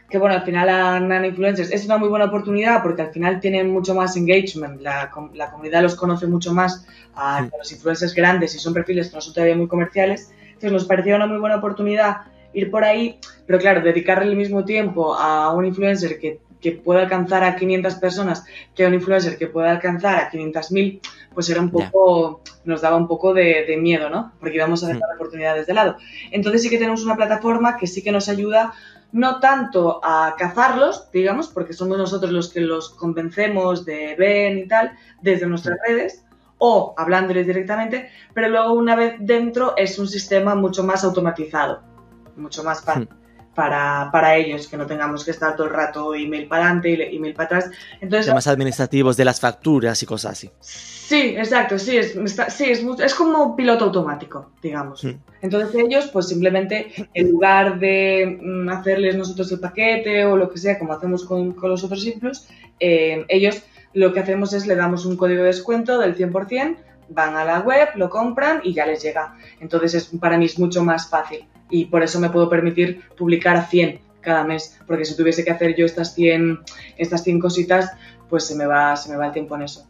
[0.09, 3.39] que bueno, al final a Nano Influencers es una muy buena oportunidad porque al final
[3.39, 7.49] tienen mucho más engagement, la, la comunidad los conoce mucho más a, sí.
[7.55, 11.15] los influencers grandes y son perfiles que no son todavía muy comerciales, entonces nos parecía
[11.15, 12.21] una muy buena oportunidad
[12.57, 17.01] ir por ahí, pero claro, dedicarle el mismo tiempo a un influencer que, que pueda
[17.01, 18.43] alcanzar a 500 personas
[18.75, 20.99] que a un influencer que pueda alcanzar a 500.000,
[21.33, 22.55] pues era un poco, yeah.
[22.65, 24.33] nos daba un poco de, de, miedo, ¿no?
[24.39, 25.15] Porque íbamos a dejar mm.
[25.15, 25.97] oportunidades de lado.
[26.31, 28.73] Entonces sí que tenemos una plataforma que sí que nos ayuda
[29.11, 34.67] no tanto a cazarlos, digamos, porque somos nosotros los que los convencemos de ven y
[34.67, 34.91] tal,
[35.21, 36.25] desde nuestras redes,
[36.57, 41.96] o hablándoles directamente, pero luego una vez dentro es un sistema mucho más automatizado
[42.37, 43.53] mucho más fácil hmm.
[43.55, 47.33] para, para ellos, que no tengamos que estar todo el rato email para adelante, email
[47.33, 47.71] para atrás.
[47.99, 50.51] Entonces, Temas administrativos de las facturas y cosas así.
[50.59, 52.17] Sí, exacto, sí, es,
[52.49, 55.03] sí, es, es como piloto automático, digamos.
[55.03, 55.19] Hmm.
[55.41, 60.57] Entonces ellos, pues simplemente, en lugar de mm, hacerles nosotros el paquete o lo que
[60.57, 62.47] sea, como hacemos con, con los otros simples,
[62.79, 66.77] eh, ellos lo que hacemos es le damos un código de descuento del 100%,
[67.09, 69.37] van a la web, lo compran y ya les llega.
[69.59, 73.57] Entonces es, para mí es mucho más fácil y por eso me puedo permitir publicar
[73.57, 76.59] a 100 cada mes, porque si tuviese que hacer yo estas 100,
[76.97, 77.91] estas 100 cositas,
[78.29, 79.87] pues se me, va, se me va el tiempo en eso.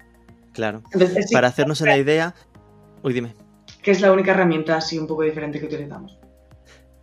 [0.53, 0.83] Claro.
[1.31, 2.35] Para hacernos una idea...
[3.03, 3.33] Uy, dime.
[3.81, 6.17] Que es la única herramienta así un poco diferente que utilizamos.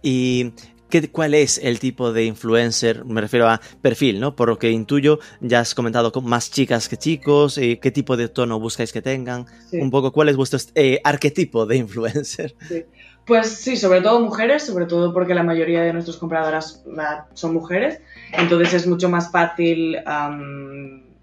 [0.02, 0.52] ¿Y
[0.90, 3.04] ¿Qué, ¿Cuál es el tipo de influencer?
[3.04, 4.37] Me refiero a perfil, ¿no?
[4.37, 8.16] Por lo que intuyo, ya has comentado con más chicas que chicos, eh, qué tipo
[8.16, 12.54] de tono buscáis que tengan, un poco cuál es vuestro eh, arquetipo de influencer.
[12.68, 12.84] Sí.
[13.26, 16.84] Pues sí, sobre todo mujeres, sobre todo porque la mayoría de nuestras compradoras
[17.32, 18.00] son mujeres,
[18.32, 19.96] entonces es mucho más fácil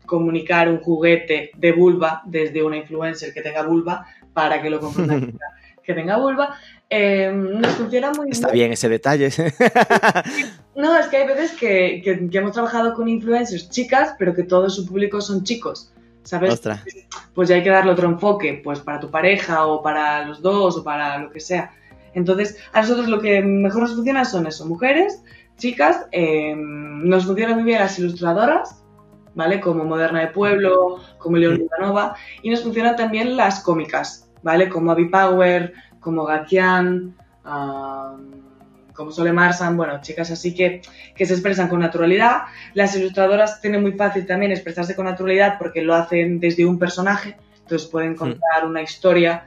[0.05, 5.03] comunicar un juguete de vulva desde una influencer que tenga vulva para que lo compre
[5.03, 5.45] una chica
[5.83, 6.57] que tenga vulva.
[6.89, 9.29] Em, nos funciona muy Está bien ese detalle.
[10.75, 14.69] no, es que hay veces que, que, hemos trabajado con influencers chicas, pero que todo
[14.69, 15.93] su público son chicos.
[16.23, 16.61] ¿Sabes?
[17.33, 20.77] Pues ya hay que darle otro enfoque, pues para tu pareja o para los dos
[20.77, 21.71] o para lo que sea.
[22.13, 25.23] Entonces, a nosotros lo que mejor nos funciona son eso, mujeres,
[25.57, 28.83] chicas, eh, nos funcionan muy bien las ilustradoras,
[29.33, 29.59] ¿vale?
[29.59, 34.69] Como Moderna de Pueblo, como León Nova, y nos funcionan también las cómicas, ¿vale?
[34.69, 37.15] Como Abby Power, como Gakian,
[38.93, 40.81] como Sole Marsan, bueno, chicas así que,
[41.15, 42.41] que se expresan con naturalidad.
[42.73, 47.37] Las ilustradoras tienen muy fácil también expresarse con naturalidad porque lo hacen desde un personaje,
[47.61, 49.45] entonces pueden contar una historia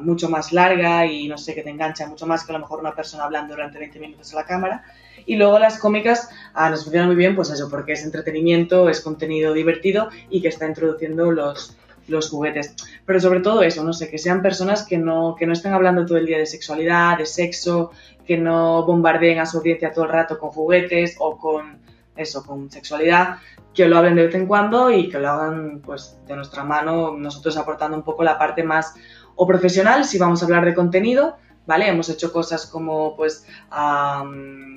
[0.00, 2.80] mucho más larga y no sé, que te engancha mucho más que a lo mejor
[2.80, 4.84] una persona hablando durante 20 minutos a la cámara.
[5.26, 9.00] Y luego las cómicas ah, nos funcionan muy bien, pues eso, porque es entretenimiento, es
[9.00, 11.76] contenido divertido y que está introduciendo los,
[12.08, 12.74] los juguetes.
[13.06, 16.04] Pero sobre todo eso, no sé, que sean personas que no, que no estén hablando
[16.04, 17.92] todo el día de sexualidad, de sexo,
[18.26, 21.78] que no bombardeen a su audiencia todo el rato con juguetes o con
[22.16, 23.38] eso, con sexualidad,
[23.74, 27.16] que lo hablen de vez en cuando y que lo hagan pues de nuestra mano,
[27.16, 28.94] nosotros aportando un poco la parte más
[29.42, 31.88] o profesional, si vamos a hablar de contenido, ¿vale?
[31.88, 33.46] Hemos hecho cosas como, pues,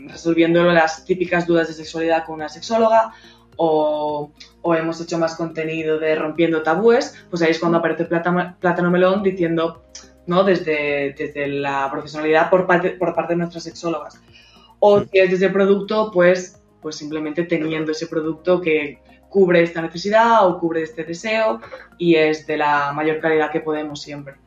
[0.08, 3.12] resolviendo las típicas dudas de sexualidad con una sexóloga,
[3.58, 4.32] o,
[4.64, 9.84] hemos hecho más contenido de rompiendo tabúes, pues ahí es cuando aparece Plátano, Melón diciendo,
[10.28, 10.46] ¿no?
[10.46, 14.18] Desde, desde la profesionalidad por parte, por parte de nuestras sexólogas.
[14.80, 19.82] O si es desde el producto, pues, pues simplemente teniendo ese producto que cubre esta
[19.82, 21.60] necesidad o cubre este deseo
[21.98, 24.43] y es de la mayor calidad que podemos siempre.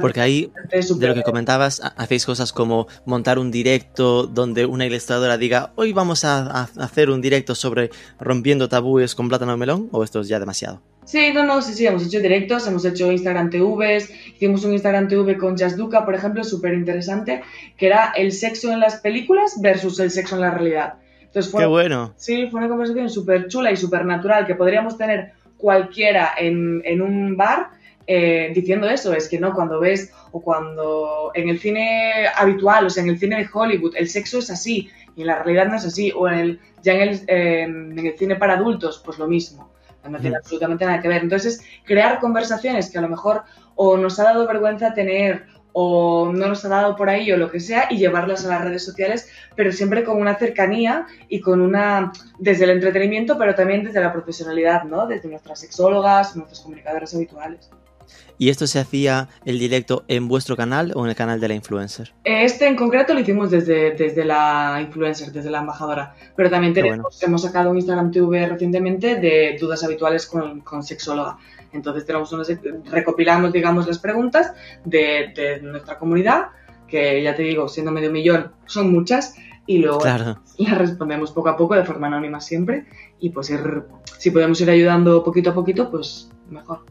[0.00, 5.36] Porque ahí, de lo que comentabas, hacéis cosas como montar un directo donde una ilustradora
[5.36, 10.20] diga, hoy vamos a, hacer un directo sobre rompiendo tabúes con plátano melón, o esto
[10.20, 10.80] es ya demasiado.
[11.04, 15.08] Sí, no, no, sí, sí, hemos hecho directos, hemos hecho Instagram TVs, hicimos un Instagram
[15.08, 17.42] TV con Jazz Duca, por ejemplo, súper interesante,
[17.76, 20.94] que era el sexo en las películas versus el sexo en la realidad.
[21.20, 22.14] Entonces fue, Qué bueno.
[22.16, 27.02] Sí, fue una conversación súper chula y súper natural que podríamos tener cualquiera en, en
[27.02, 27.79] un bar
[28.12, 32.90] eh, diciendo eso, es que no, cuando ves o cuando en el cine habitual, o
[32.90, 35.76] sea, en el cine de Hollywood, el sexo es así y en la realidad no
[35.76, 39.28] es así, o en el, ya en el, en el cine para adultos, pues lo
[39.28, 39.70] mismo,
[40.08, 41.22] no tiene absolutamente nada que ver.
[41.22, 43.44] Entonces, crear conversaciones que a lo mejor
[43.76, 47.48] o nos ha dado vergüenza tener o no nos ha dado por ahí o lo
[47.48, 51.60] que sea y llevarlas a las redes sociales, pero siempre con una cercanía y con
[51.60, 55.06] una, desde el entretenimiento, pero también desde la profesionalidad, ¿no?
[55.06, 57.70] Desde nuestras sexólogas, nuestras comunicadoras habituales.
[58.38, 61.54] ¿Y esto se hacía el directo en vuestro canal o en el canal de la
[61.54, 62.14] influencer?
[62.24, 66.14] Este en concreto lo hicimos desde, desde la influencer, desde la embajadora.
[66.36, 71.36] Pero también tenemos, hemos sacado un Instagram TV recientemente de dudas habituales con, con sexóloga.
[71.72, 72.50] Entonces tenemos unos,
[72.90, 74.52] recopilamos, digamos, las preguntas
[74.84, 76.46] de, de, nuestra comunidad,
[76.88, 79.34] que ya te digo, siendo medio millón, son muchas,
[79.66, 82.86] y luego las respondemos poco a poco, de forma anónima siempre,
[83.20, 83.84] y pues ir,
[84.18, 86.84] si podemos ir ayudando poquito a poquito, pues mejor.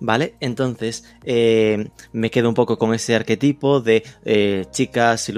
[0.00, 0.34] ¿Vale?
[0.40, 5.30] Entonces eh, me quedo un poco con ese arquetipo de eh, chicas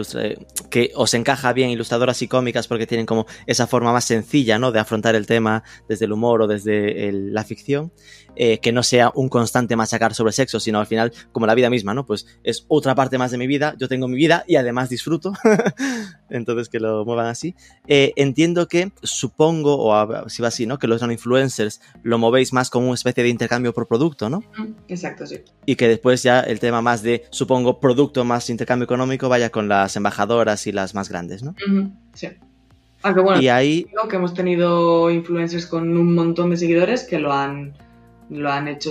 [0.70, 4.73] que os encaja bien ilustradoras y cómicas porque tienen como esa forma más sencilla, ¿no?
[4.73, 7.92] De afrontar el tema desde el humor o desde la ficción,
[8.37, 11.71] eh, que no sea un constante machacar sobre sexo, sino al final como la vida
[11.71, 12.07] misma, ¿no?
[12.07, 15.33] Pues es otra parte más de mi vida, yo tengo mi vida y además disfruto,
[16.31, 17.55] entonces que lo muevan así.
[17.87, 20.79] entiendo que supongo, o si va así, ¿no?
[20.79, 24.43] Que los non-influencers lo movéis más como una especie de intercambio por producto, ¿no?
[24.88, 25.40] Exacto, sí.
[25.66, 29.69] Y que después ya el tema más de, supongo, producto más intercambio económico vaya con
[29.69, 31.55] las embajadoras y las más grandes, ¿no?
[32.14, 32.29] Sí.
[33.03, 33.87] Aunque bueno, y ahí...
[34.09, 37.73] que hemos tenido influencers con un montón de seguidores que lo han
[38.31, 38.90] lo han hecho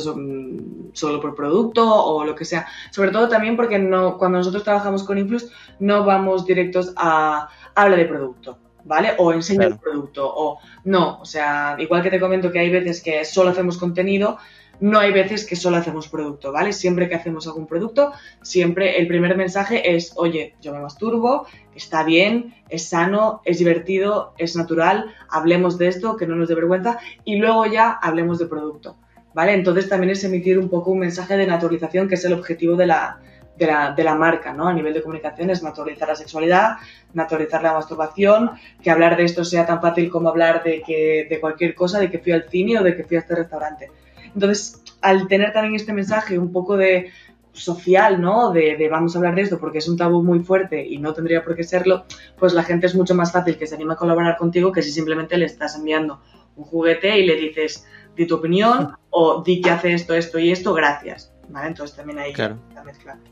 [0.93, 2.67] solo por producto o lo que sea.
[2.91, 5.49] Sobre todo también porque no, cuando nosotros trabajamos con Influx
[5.79, 8.57] no vamos directos a habla de producto.
[8.85, 9.11] ¿vale?
[9.17, 13.03] O enseña el producto, o no, o sea, igual que te comento que hay veces
[13.03, 14.37] que solo hacemos contenido,
[14.79, 16.73] no hay veces que solo hacemos producto, ¿vale?
[16.73, 22.03] Siempre que hacemos algún producto, siempre el primer mensaje es, oye, yo me masturbo, está
[22.03, 26.99] bien, es sano, es divertido, es natural, hablemos de esto, que no nos dé vergüenza,
[27.25, 28.97] y luego ya hablemos de producto,
[29.33, 29.53] ¿vale?
[29.53, 32.87] Entonces también es emitir un poco un mensaje de naturalización, que es el objetivo de
[32.87, 33.19] la,
[33.57, 34.67] de la, marca, ¿no?
[34.67, 36.77] A nivel de comunicación es naturalizar la sexualidad,
[37.13, 41.39] naturalizar la masturbación, que hablar de esto sea tan fácil como hablar de, que, de
[41.39, 43.91] cualquier cosa, de que fui al cine o de que fui a este restaurante.
[44.33, 47.11] Entonces, al tener también este mensaje un poco de
[47.51, 48.51] social, ¿no?
[48.51, 51.13] De, de, vamos a hablar de esto porque es un tabú muy fuerte y no
[51.13, 52.05] tendría por qué serlo,
[52.37, 54.91] pues la gente es mucho más fácil que se anime a colaborar contigo que si
[54.91, 56.21] simplemente le estás enviando
[56.55, 60.51] un juguete y le dices, di tu opinión o di que hace esto, esto y
[60.51, 61.33] esto, gracias.
[61.49, 61.69] ¿Vale?
[61.69, 62.59] Entonces también hay claro.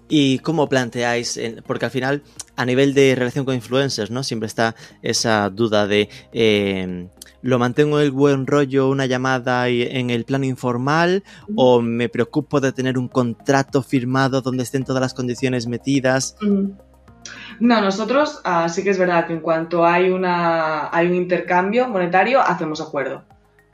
[0.09, 1.39] ¿Y cómo planteáis?
[1.67, 2.23] Porque al final,
[2.55, 4.23] a nivel de relación con influencers, ¿no?
[4.23, 7.07] Siempre está esa duda de eh,
[7.41, 11.23] ¿lo mantengo el buen rollo, una llamada en el plano informal?
[11.55, 16.35] ¿O me preocupo de tener un contrato firmado donde estén todas las condiciones metidas?
[17.59, 21.87] No, nosotros ah, sí que es verdad que en cuanto hay, una, hay un intercambio
[21.87, 23.23] monetario, hacemos acuerdo.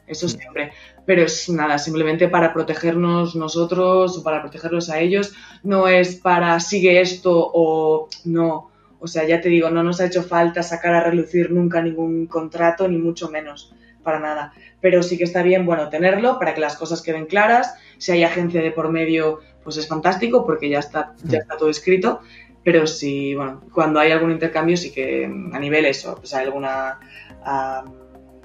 [0.05, 0.73] Eso siempre
[1.05, 6.59] pero es nada, simplemente para protegernos nosotros o para protegerlos a ellos, no es para
[6.59, 8.71] sigue esto o no.
[8.99, 12.25] O sea, ya te digo, no nos ha hecho falta sacar a relucir nunca ningún
[12.27, 14.53] contrato, ni mucho menos, para nada.
[14.79, 17.75] Pero sí que está bien, bueno, tenerlo para que las cosas queden claras.
[17.97, 21.69] Si hay agencia de por medio, pues es fantástico porque ya está, ya está todo
[21.69, 22.21] escrito.
[22.63, 26.97] Pero sí, bueno, cuando hay algún intercambio, sí que a nivel eso, pues hay alguna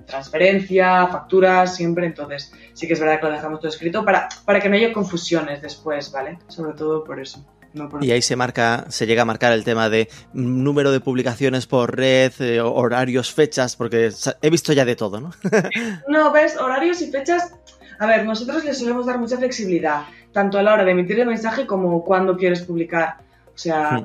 [0.08, 2.06] transferencia, facturas, siempre.
[2.06, 4.92] Entonces, sí que es verdad que lo dejamos todo escrito para, para que no haya
[4.92, 6.38] confusiones después, ¿vale?
[6.48, 7.44] Sobre todo por eso.
[8.00, 11.96] y ahí se marca, se llega a marcar el tema de número de publicaciones por
[11.96, 14.10] red, eh, horarios, fechas, porque
[14.42, 15.30] he visto ya de todo, ¿no?
[16.08, 17.54] no, ves, horarios y fechas.
[18.00, 21.26] A ver, nosotros les solemos dar mucha flexibilidad, tanto a la hora de emitir el
[21.26, 23.27] mensaje como cuando quieres publicar.
[23.58, 24.00] O sea,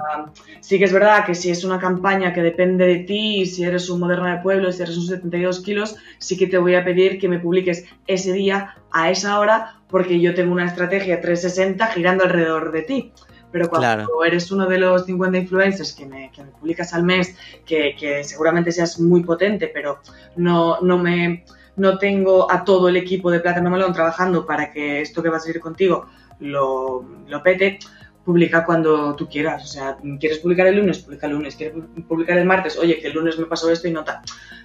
[0.62, 0.80] sí.
[0.80, 4.00] que es verdad que si es una campaña que depende de ti, si eres un
[4.00, 7.30] moderna de pueblo, si eres un 72 kilos, sí que te voy a pedir que
[7.30, 12.72] me publiques ese día a esa hora porque yo tengo una estrategia 360 girando alrededor
[12.72, 13.12] de ti.
[13.52, 17.38] Pero cuando eres uno de los 50 influencers que me, que me publicas al mes,
[17.64, 20.00] que, que, seguramente seas muy potente, pero
[20.36, 25.02] no, no me no tengo a todo el equipo de Plátano Melón trabajando para que
[25.02, 26.08] esto que va a salir contigo
[26.40, 27.80] lo, lo pete,
[28.24, 29.64] publica cuando tú quieras.
[29.64, 31.56] O sea, quieres publicar el lunes, publica el lunes.
[31.56, 31.76] Quieres
[32.08, 34.22] publicar el martes, oye, que el lunes me pasó esto y nota.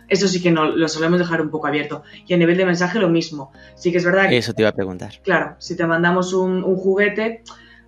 [0.09, 2.03] Eso sí que no, lo solemos dejar un poco abierto.
[2.27, 3.53] Y a nivel de mensaje lo mismo.
[3.75, 4.39] Sí que es verdad que...
[4.39, 5.13] Eso te iba a preguntar.
[5.23, 7.43] Claro, si te mandamos un, juguete,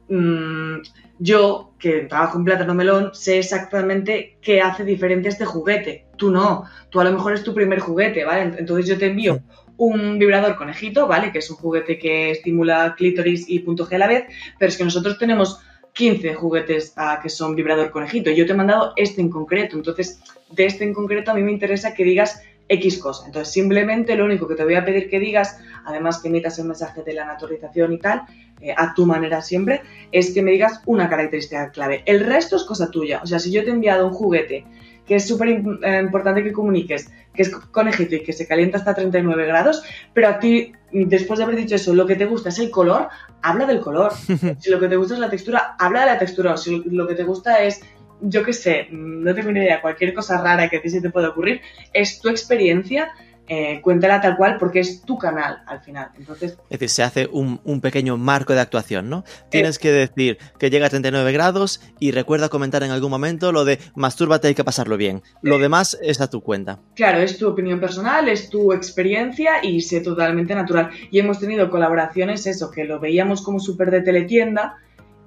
[0.09, 0.77] mm,
[1.19, 6.07] yo, que trabajo en plátano melón, sé exactamente qué hace diferente este juguete.
[6.17, 6.65] Tú no.
[6.91, 8.55] Tú a lo mejor es tu primer juguete, ¿vale?
[8.59, 9.41] Entonces yo te envío
[9.81, 11.33] un vibrador conejito, ¿vale?
[11.33, 14.25] Que es un juguete que estimula clítoris y punto G a la vez,
[14.59, 15.59] pero es que nosotros tenemos
[15.95, 18.31] 15 juguetes ah, que son vibrador conejito.
[18.31, 21.51] Yo te he mandado este en concreto, entonces de este en concreto a mí me
[21.51, 23.25] interesa que digas X cosa.
[23.25, 26.67] Entonces simplemente lo único que te voy a pedir que digas, además que emitas el
[26.67, 28.25] mensaje de la naturalización y tal,
[28.61, 29.81] eh, a tu manera siempre,
[30.13, 32.03] es que me digas una característica clave.
[32.05, 33.23] El resto es cosa tuya.
[33.23, 34.67] O sea, si yo te he enviado un juguete
[35.11, 38.95] que es súper eh, importante que comuniques, que es conejito y que se calienta hasta
[38.95, 39.83] 39 grados,
[40.15, 43.09] pero a ti, después de haber dicho eso, lo que te gusta es el color,
[43.43, 44.13] habla del color.
[44.61, 46.57] si lo que te gusta es la textura, habla de la textura.
[46.57, 47.81] si lo que te gusta es
[48.21, 51.11] yo qué sé, no tengo ni idea, cualquier cosa rara que a ti se te
[51.11, 51.61] pueda ocurrir,
[51.93, 53.11] es tu experiencia
[53.49, 56.11] eh, cuéntala tal cual porque es tu canal al final.
[56.17, 59.25] Entonces, es decir, se hace un, pequeño marco de actuación, ¿no?
[59.49, 63.65] Tienes que decir que llega a 39 grados y recuerda comentar en algún momento lo
[63.65, 65.23] de mastúrbate, hay que pasarlo bien.
[65.43, 66.79] Lo demás es a tu cuenta.
[66.95, 70.91] Claro, es tu opinión personal, es tu experiencia y sé totalmente natural.
[71.11, 74.77] Y hemos tenido colaboraciones, eso, que lo veíamos como súper de teletienda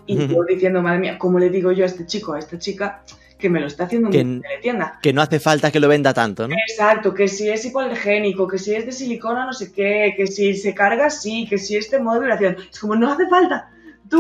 [0.06, 3.04] y yo diciendo, madre mía, ¿cómo le digo yo a este chico, a esta chica?
[3.44, 5.00] Que me lo está haciendo en tienda.
[5.02, 6.56] Que no hace falta que lo venda tanto, ¿no?
[6.66, 10.56] Exacto, que si es hipoalergénico, que si es de silicona no sé qué, que si
[10.56, 12.56] se carga sí, que si este modo de vibración.
[12.72, 13.70] Es como, no hace falta.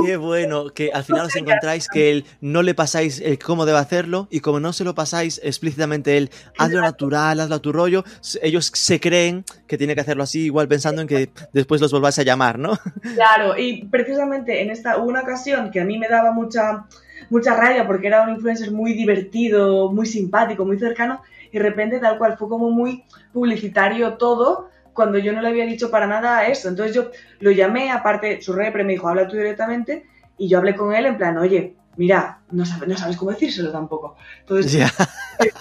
[0.05, 3.77] Qué bueno, que al final os encontráis que él no le pasáis el cómo debe
[3.77, 8.03] hacerlo y como no se lo pasáis explícitamente él, hazlo natural, hazlo a tu rollo,
[8.41, 12.19] ellos se creen que tiene que hacerlo así, igual pensando en que después los volváis
[12.19, 12.77] a llamar, ¿no?
[13.13, 16.87] Claro, y precisamente en esta una ocasión que a mí me daba mucha
[17.33, 21.99] mucha rabia porque era un influencer muy divertido, muy simpático, muy cercano y de repente
[21.99, 26.45] tal cual fue como muy publicitario todo cuando yo no le había dicho para nada
[26.45, 26.69] eso.
[26.69, 30.05] Entonces yo lo llamé, aparte su repre me dijo, habla tú directamente
[30.37, 33.71] y yo hablé con él en plan, oye, mira, no sabes, no sabes cómo decírselo
[33.71, 34.15] tampoco.
[34.41, 34.91] Entonces
[35.39, 35.53] es,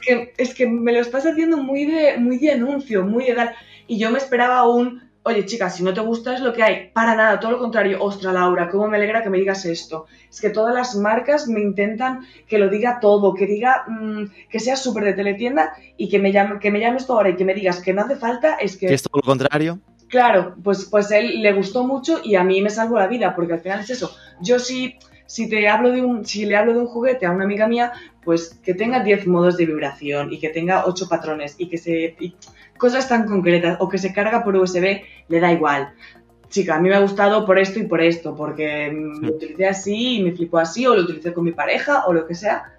[0.00, 3.54] que, es que me lo estás haciendo muy de, muy de anuncio, muy de tal.
[3.86, 6.90] Y yo me esperaba un, oye chicas, si no te gusta es lo que hay.
[6.92, 8.02] Para nada, todo lo contrario.
[8.02, 10.06] Ostra, Laura, cómo me alegra que me digas esto.
[10.30, 14.60] Es que todas las marcas me intentan que lo diga todo, que diga mm, que
[14.60, 17.44] sea súper de teletienda y que me, llame, que me llames tú ahora y que
[17.44, 18.86] me digas que no hace falta, es que...
[18.86, 19.78] Que es todo lo contrario.
[20.08, 23.52] Claro, pues, pues él le gustó mucho y a mí me salvó la vida, porque
[23.52, 24.16] al final es eso.
[24.40, 24.96] Yo sí
[25.28, 27.92] si te hablo de un, si le hablo de un juguete a una amiga mía,
[28.24, 32.16] pues que tenga 10 modos de vibración y que tenga 8 patrones y que se
[32.78, 35.90] cosas tan concretas o que se carga por USB, le da igual.
[36.48, 40.16] Chica, a mí me ha gustado por esto y por esto, porque lo utilicé así
[40.16, 42.72] y me flipó así, o lo utilicé con mi pareja, o lo que sea.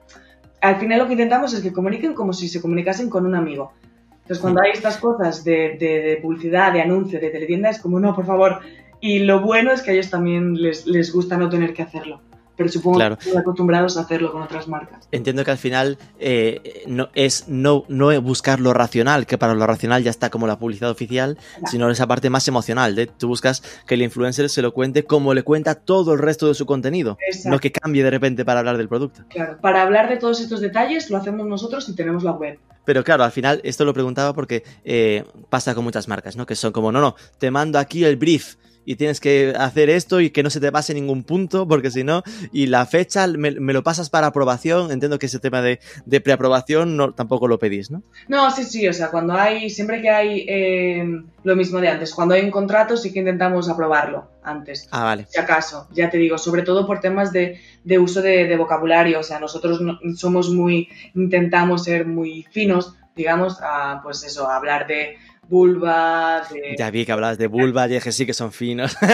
[0.61, 3.73] Al final lo que intentamos es que comuniquen como si se comunicasen con un amigo.
[4.11, 8.15] Entonces, cuando hay estas cosas de, de publicidad, de anuncio, de teletienda, es como, no,
[8.15, 8.59] por favor.
[8.99, 12.21] Y lo bueno es que a ellos también les, les gusta no tener que hacerlo
[12.59, 15.07] pero supongo que están acostumbrados a hacerlo con otras marcas.
[15.13, 19.65] Entiendo que al final eh, no, es no, no buscar lo racional, que para lo
[19.65, 21.37] racional ya está como la publicidad oficial,
[21.71, 25.33] sino esa parte más emocional, de tú buscas que el influencer se lo cuente como
[25.33, 28.77] le cuenta todo el resto de su contenido, no que cambie de repente para hablar
[28.77, 29.21] del producto.
[29.29, 32.59] Claro, para hablar de todos estos detalles lo hacemos nosotros y tenemos la web.
[32.83, 36.45] Pero claro, al final esto lo preguntaba porque eh, pasa con muchas marcas, ¿no?
[36.45, 38.55] Que son como, no, no, te mando aquí el brief
[38.85, 42.03] y tienes que hacer esto y que no se te pase ningún punto, porque si
[42.03, 45.79] no, y la fecha me, lo pasas para aprobación, entiendo que ese tema de,
[46.21, 48.03] preaprobación no, tampoco lo pedís, ¿no?
[48.27, 52.13] No, sí, sí, o sea, cuando hay, siempre que hay eh, lo mismo de antes,
[52.13, 54.87] cuando hay un contrato sí que intentamos aprobarlo antes.
[54.91, 55.27] Ah, vale.
[55.29, 57.59] Si acaso, ya te digo, sobre todo por temas de,
[57.99, 59.79] uso de, vocabulario, o sea, nosotros
[60.15, 65.17] somos muy, intentamos ser muy finos, digamos, a, pues eso, a hablar de
[65.49, 66.75] vulva, de...
[66.77, 68.95] Ya vi que hablabas de vulva y dije sí que son finos.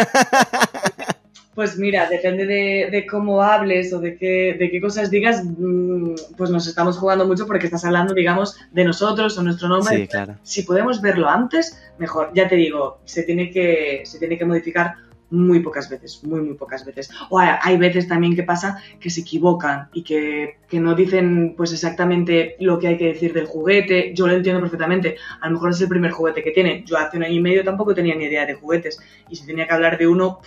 [1.55, 6.49] Pues mira, depende de, cómo hables o de qué, de qué cosas digas, mm, pues
[6.49, 9.95] nos estamos jugando mucho porque estás hablando, digamos, de nosotros o nuestro nombre.
[9.95, 10.35] Sí, claro.
[10.43, 12.31] Si podemos verlo antes, mejor.
[12.33, 14.95] Ya te digo, se tiene que, se tiene que modificar
[15.29, 17.09] muy pocas veces, muy, muy pocas veces.
[17.29, 21.73] O hay, veces también que pasa que se equivocan y que, que, no dicen pues
[21.73, 24.13] exactamente lo que hay que decir del juguete.
[24.13, 25.17] Yo lo entiendo perfectamente.
[25.41, 26.85] A lo mejor es el primer juguete que tienen.
[26.85, 28.99] Yo hace un año y medio tampoco tenía ni idea de juguetes.
[29.29, 30.39] Y si tenía que hablar de uno,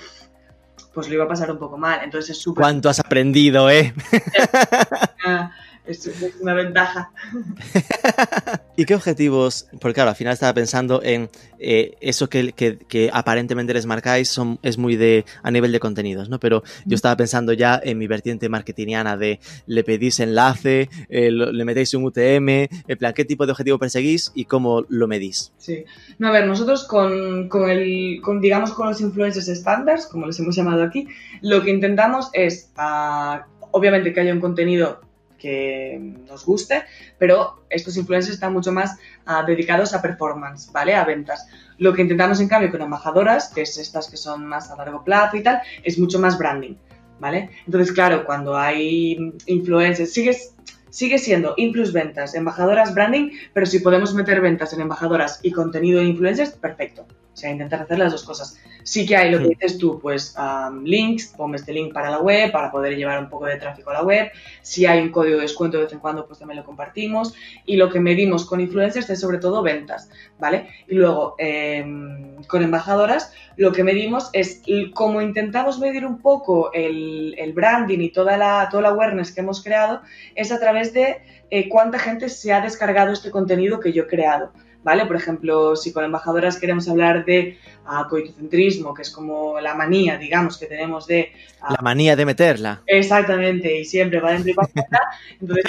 [0.95, 2.01] pues lo iba a pasar un poco mal.
[2.03, 2.62] Entonces es súper...
[2.62, 3.93] ¿Cuánto has aprendido, eh?
[5.89, 6.11] es,
[6.41, 7.11] una ventaja.
[8.76, 9.66] ¿Y qué objetivos?
[9.80, 14.78] Porque claro, al final estaba pensando en eh, eso que, aparentemente les marcáis son, es
[14.78, 16.39] muy de a nivel de contenidos, ¿no?
[16.39, 21.64] Pero yo estaba pensando ya en mi vertiente marketingiana de le pedís enlace, eh, le
[21.64, 25.53] metéis un UTM, en plan, ¿qué tipo de objetivo perseguís y cómo lo medís?
[25.57, 25.84] Sí.
[26.18, 30.55] No, a ver, nosotros con, el, con, digamos, con los influencers estándares, como les hemos
[30.55, 31.09] llamado aquí,
[31.41, 35.08] lo que intentamos es, ah, obviamente, que haya un contenido
[35.39, 36.84] que nos guste,
[37.18, 40.95] pero estos influencers están mucho más ah, dedicados a performance, ¿vale?
[40.95, 41.47] A ventas.
[41.78, 45.05] Lo que intentamos en cambio con embajadoras, que es estas que son más a largo
[45.05, 46.74] plazo y tal, es mucho más branding,
[47.20, 47.51] ¿vale?
[47.66, 50.55] Entonces, claro, cuando hay influencers, sigues
[50.91, 56.01] sigue siendo Influx Ventas, embajadoras branding, pero si podemos meter ventas en embajadoras y contenido
[56.01, 57.07] de influencers, perfecto.
[57.39, 58.59] O sea, intentar hacer las dos cosas.
[58.82, 60.34] Sí que hay lo que dices tú, pues
[60.82, 63.93] links, ponme este link para la web, para poder llevar un poco de tráfico a
[63.93, 64.32] la web.
[64.61, 67.32] Si hay un código de descuento de vez en cuando, pues también lo compartimos.
[67.64, 70.11] Y lo que medimos con influencers es sobre todo ventas,
[70.41, 70.68] ¿vale?
[70.89, 74.62] Y luego, em, con embajadoras, lo que medimos es
[74.93, 79.62] cómo intentamos medir un poco el, branding y toda la, toda la awareness que hemos
[79.62, 80.03] creado,
[80.34, 81.18] es a través de
[81.51, 84.51] eh, cuánta gente se ha descargado este contenido que yo he creado.
[84.83, 85.07] ¿Vale?
[85.07, 90.16] Por ejemplo, si con embajadoras queremos hablar de uh, coitocentrismo, que es como la manía,
[90.16, 91.33] digamos, que tenemos de...
[91.61, 92.83] Ah, la manía de meterla.
[92.87, 95.01] Exactamente, y siempre va dentro y para afuera.
[95.41, 95.64] Entonces,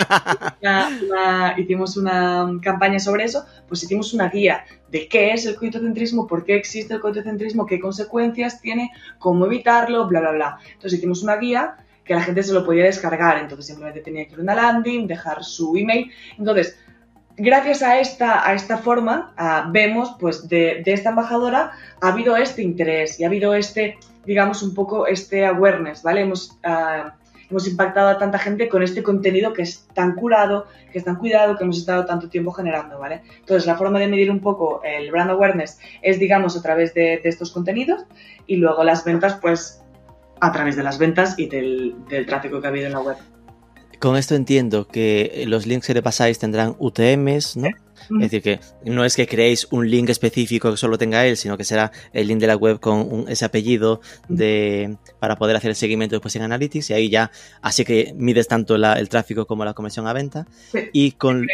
[1.57, 6.43] hicimos una campaña sobre eso, pues hicimos una guía de qué es el coitocentrismo, por
[6.45, 10.57] qué existe el coitocentrismo, qué consecuencias tiene, cómo evitarlo, bla, bla, bla.
[10.73, 14.33] Entonces hicimos una guía que la gente se lo podía descargar, entonces simplemente tenía que
[14.33, 16.11] ir a una landing, dejar su email.
[16.39, 16.79] Entonces,
[17.39, 19.33] gracias a esta, a esta forma
[19.71, 21.71] vemos pues de, esta embajadora
[22.01, 26.21] ha habido este interés y ha habido este, digamos, un poco este awareness, ¿vale?
[26.21, 27.15] Hemos, ah,
[27.49, 31.15] hemos impactado a tanta gente con este contenido que es tan curado, que es tan
[31.15, 33.21] cuidado, que hemos estado tanto tiempo generando, ¿vale?
[33.39, 37.21] Entonces, la forma de medir un poco el brand awareness es, digamos, a través de,
[37.23, 38.05] estos contenidos
[38.45, 39.81] y luego las ventas, pues,
[40.41, 43.17] a través de las ventas y del, del tráfico que ha habido en la web.
[43.99, 47.67] Con esto entiendo que los links que le pasáis tendrán UTMs, ¿no?
[48.11, 51.57] Es decir, que no es que creéis un link específico que solo tenga él, sino
[51.57, 55.75] que será el link de la web con ese apellido de, para poder hacer el
[55.75, 57.29] seguimiento después en Analytics y ahí ya,
[57.61, 60.47] así que mides tanto el tráfico como la conversión a venta.
[60.93, 61.45] Y con...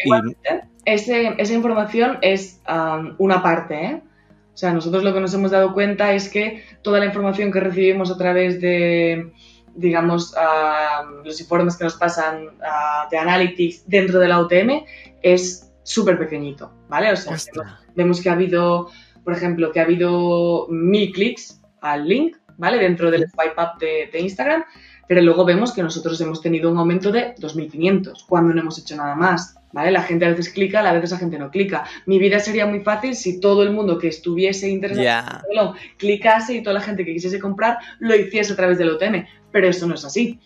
[0.86, 2.62] esa información es
[3.18, 4.02] una parte, ¿eh?
[4.54, 7.60] O sea, nosotros lo que nos hemos dado cuenta es que toda la información que
[7.60, 9.34] recibimos a través de,
[9.76, 10.34] digamos,
[11.24, 12.50] los informes que nos pasan
[13.12, 14.86] de Analytics dentro de la UTM
[15.22, 17.12] es súper pequeñito, ¿vale?
[17.12, 17.38] O sea,
[17.96, 18.90] vemos, que ha habido,
[19.24, 22.78] por ejemplo, que ha habido mil clics al link, ¿vale?
[22.78, 24.64] Dentro del swipe up de, de Instagram,
[25.08, 28.96] pero luego vemos que nosotros hemos tenido un aumento de 2.500 cuando no hemos hecho
[28.96, 29.56] nada más.
[29.76, 29.92] ¿Vale?
[29.92, 31.84] La gente a veces clica, a veces la gente no clica.
[32.06, 36.76] Mi vida sería muy fácil si todo el mundo que estuviese interesado clicase y toda
[36.76, 40.06] la gente que quisiese comprar lo hiciese a través del OTM, pero eso no es
[40.06, 40.40] así.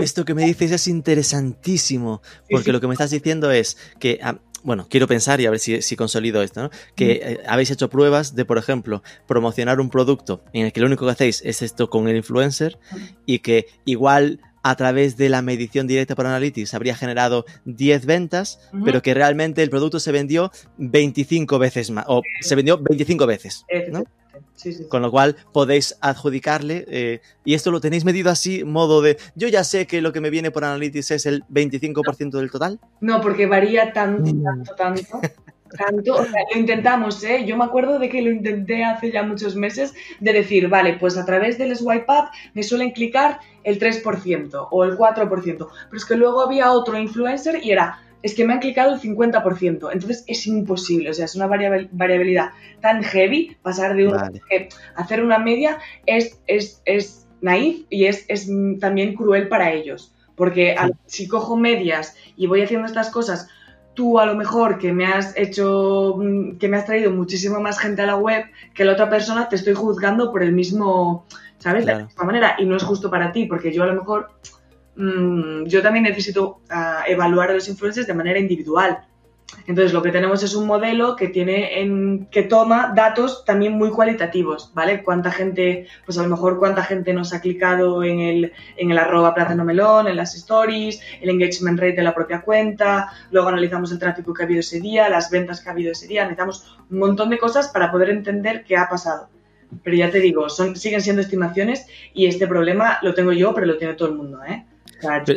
[0.00, 4.40] Esto que me dices es interesantísimo, porque lo que me estás diciendo es que ah,
[4.64, 6.70] bueno, quiero pensar y a ver si, consolido esto, ¿no?
[6.96, 10.86] Que eh, habéis hecho pruebas de, por ejemplo, promocionar un producto en el que lo
[10.86, 12.76] único que hacéis es esto con el influencer
[13.24, 18.60] y que igual a través de la medición directa por Analytics habría generado 10 ventas,
[18.84, 23.64] pero que realmente el producto se vendió 25 veces más, o se vendió 25 veces,
[23.90, 24.04] ¿no?
[24.90, 29.48] Con lo cual podéis adjudicarle, eh, y esto lo tenéis medido así, modo de, yo
[29.48, 32.78] ya sé que lo que me viene por Analytics es el 25% del total.
[33.00, 34.44] No, porque varía tanto, mm.
[34.44, 35.20] tanto, tanto.
[35.76, 37.44] Tanto, o sea, lo intentamos, ¿eh?
[37.44, 41.16] Yo me acuerdo de que lo intenté hace ya muchos meses, de decir, vale, pues
[41.16, 46.04] a través del swipe up me suelen clicar el 3% o el 4%, pero es
[46.04, 50.24] que luego había otro influencer y era, es que me han clicado el 50%, entonces
[50.26, 52.50] es imposible, o sea, es una variabilidad
[52.80, 54.30] tan heavy, pasar de una,
[54.94, 58.48] hacer una media es, es, es naif y es, es
[58.80, 63.48] también cruel para ellos, porque si cojo medias y voy haciendo estas cosas
[63.98, 67.80] tú a lo mejor que me has hecho, mm, que me has traído muchísimo más
[67.80, 71.26] gente a la web que la otra persona, te estoy juzgando por el mismo,
[71.58, 71.84] ¿sabes?
[71.84, 72.54] De la misma manera.
[72.60, 74.30] Y no es justo para ti, porque yo a lo mejor,
[74.94, 79.00] mm, yo también necesito ah, evaluar a los influencers de manera individual.
[79.66, 83.90] Entonces, lo que tenemos es un modelo que tiene en, que toma datos también muy
[83.90, 85.02] cualitativos, ¿vale?
[85.02, 88.98] Cuánta gente, pues a lo mejor cuánta gente nos ha clicado en el, en el
[88.98, 94.32] arroba en las stories, el engagement rate de la propia cuenta, luego analizamos el tráfico
[94.34, 97.30] que ha habido ese día, las ventas que ha habido ese día, analizamos un montón
[97.30, 99.28] de cosas para poder entender qué ha pasado.
[99.82, 103.76] Pero ya te digo, siguen siendo estimaciones y este problema lo tengo yo, pero lo
[103.76, 104.64] tiene todo el mundo, ¿eh?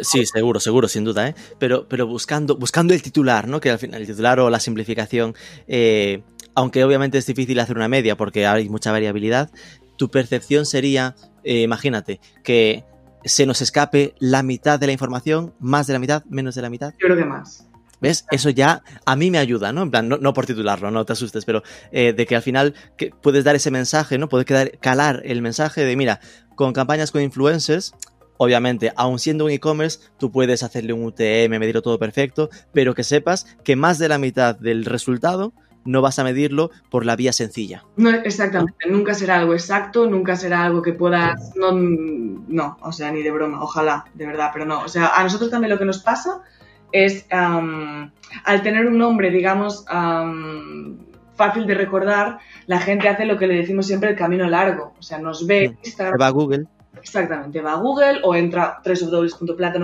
[0.01, 1.35] Sí, seguro, seguro, sin duda, ¿eh?
[1.59, 3.59] Pero, pero buscando, buscando el titular, ¿no?
[3.59, 5.35] Que al final el titular o la simplificación,
[5.67, 6.23] eh,
[6.55, 9.51] aunque obviamente es difícil hacer una media porque hay mucha variabilidad,
[9.97, 12.83] tu percepción sería, eh, imagínate, que
[13.23, 16.69] se nos escape la mitad de la información, más de la mitad, menos de la
[16.69, 16.93] mitad.
[16.93, 17.67] Yo creo que más.
[17.99, 18.25] ¿Ves?
[18.31, 19.83] Eso ya a mí me ayuda, ¿no?
[19.83, 23.11] En plan, no, por titularlo, no te asustes, pero eh, de que al final que
[23.11, 24.27] puedes dar ese mensaje, ¿no?
[24.27, 26.19] Puedes quedar, calar el mensaje de, mira,
[26.55, 27.93] con campañas con influencers,
[28.43, 33.03] Obviamente, aun siendo un e-commerce, tú puedes hacerle un UTM, medirlo todo perfecto, pero que
[33.03, 35.53] sepas que más de la mitad del resultado
[35.85, 37.85] no vas a medirlo por la vía sencilla.
[37.97, 43.11] No, exactamente, nunca será algo exacto, nunca será algo que puedas, no, no, o sea,
[43.11, 45.85] ni de broma, ojalá, de verdad, pero no, o sea, a nosotros también lo que
[45.85, 46.41] nos pasa
[46.91, 48.11] es, al
[48.63, 49.85] tener un nombre, digamos,
[51.35, 55.03] fácil de recordar, la gente hace lo que le decimos siempre el camino largo, o
[55.03, 56.65] sea, nos ve, Instagram, va a Google
[56.97, 58.81] Exactamente, va a Google o entra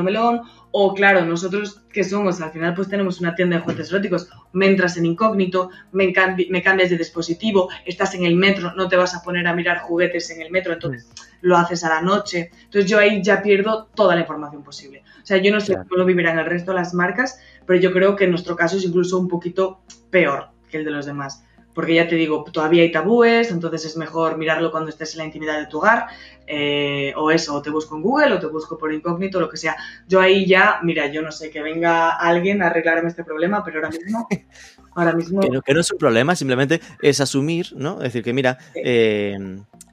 [0.03, 0.41] melón
[0.71, 4.67] o claro, nosotros que somos, al final pues tenemos una tienda de juguetes eróticos, me
[4.67, 6.13] entras en incógnito, me,
[6.49, 9.79] me cambias de dispositivo, estás en el metro, no te vas a poner a mirar
[9.79, 11.09] juguetes en el metro, entonces
[11.41, 12.51] lo haces a la noche.
[12.65, 15.03] Entonces yo ahí ya pierdo toda la información posible.
[15.23, 17.93] O sea, yo no sé cómo lo vivirán el resto de las marcas, pero yo
[17.93, 21.43] creo que en nuestro caso es incluso un poquito peor que el de los demás
[21.77, 25.25] porque ya te digo, todavía hay tabúes, entonces es mejor mirarlo cuando estés en la
[25.25, 26.07] intimidad de tu hogar,
[26.47, 29.57] eh, o eso, o te busco en Google, o te busco por incógnito, lo que
[29.57, 29.75] sea.
[30.07, 33.77] Yo ahí ya, mira, yo no sé, que venga alguien a arreglarme este problema, pero
[33.77, 34.27] ahora mismo...
[34.95, 35.39] Ahora mismo...
[35.41, 37.97] que, no, es un problema, simplemente es asumir, ¿no?
[37.97, 39.37] Es decir, que mira, eh,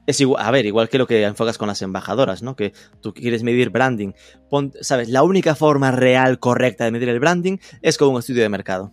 [0.07, 2.55] es igual, a ver, igual que lo que enfocas con las embajadoras, ¿no?
[2.55, 4.13] Que tú quieres medir branding.
[4.81, 8.49] Sabes, la única forma real, correcta de medir el branding es con un estudio de
[8.49, 8.91] mercado.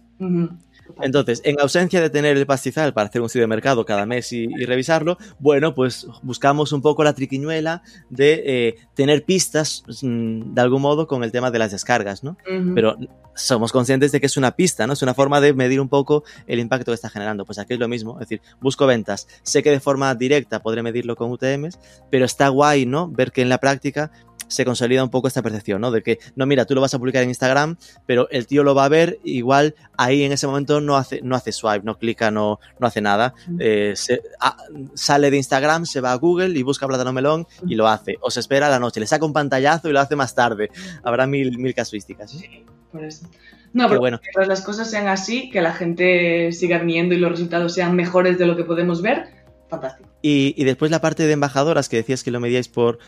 [1.01, 4.33] Entonces, en ausencia de tener el pastizal para hacer un estudio de mercado cada mes
[4.33, 10.61] y, revisarlo, bueno, pues buscamos un poco la triquiñuela de eh, tener pistas mm, de
[10.61, 12.37] algún modo con el tema de las descargas, ¿no?
[12.75, 12.97] Pero
[13.35, 14.93] somos conscientes de que es una pista, ¿no?
[14.93, 17.45] Es una forma de medir un poco el impacto que está generando.
[17.45, 19.29] Pues aquí es lo mismo, es decir, busco ventas.
[19.43, 21.79] Sé que de forma directa podré medirlo con UTMs,
[22.11, 23.09] pero está guay, ¿no?
[23.09, 24.11] Ver que en la práctica
[24.53, 25.91] se consolida un poco esta percepción, ¿no?
[25.91, 27.77] De que, no, mira, tú lo vas a publicar en Instagram,
[28.07, 31.35] pero el tío lo va a ver, igual ahí en ese momento no hace, no
[31.37, 33.35] hace swipe, no clica, no, no hace nada.
[33.59, 34.57] Eh, se, ah,
[34.95, 38.17] sale de Instagram, se va a Google y busca plátano melón y lo hace.
[38.21, 40.71] O se espera a la noche, le saca un pantallazo y lo hace más tarde.
[41.03, 42.31] Habrá mil, mil casuísticas.
[42.31, 43.27] Sí, por eso.
[43.73, 44.21] No, pero bueno.
[44.23, 48.39] mientras las cosas sean así, que la gente siga viniendo y los resultados sean mejores
[48.39, 49.29] de lo que podemos ver,
[49.69, 50.11] fantástico.
[50.21, 52.99] Y, y después la parte de embajadoras, que decías que lo medíais por,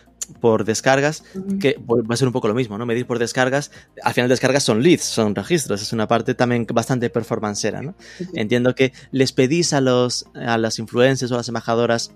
[0.40, 1.24] por descargas,
[1.60, 2.86] que pues, va a ser un poco lo mismo, ¿no?
[2.86, 3.70] Medir por descargas,
[4.02, 7.94] al final descargas son leads, son registros, es una parte también bastante performancera, ¿no?
[8.34, 12.12] Entiendo que les pedís a los a las influencers o a las embajadoras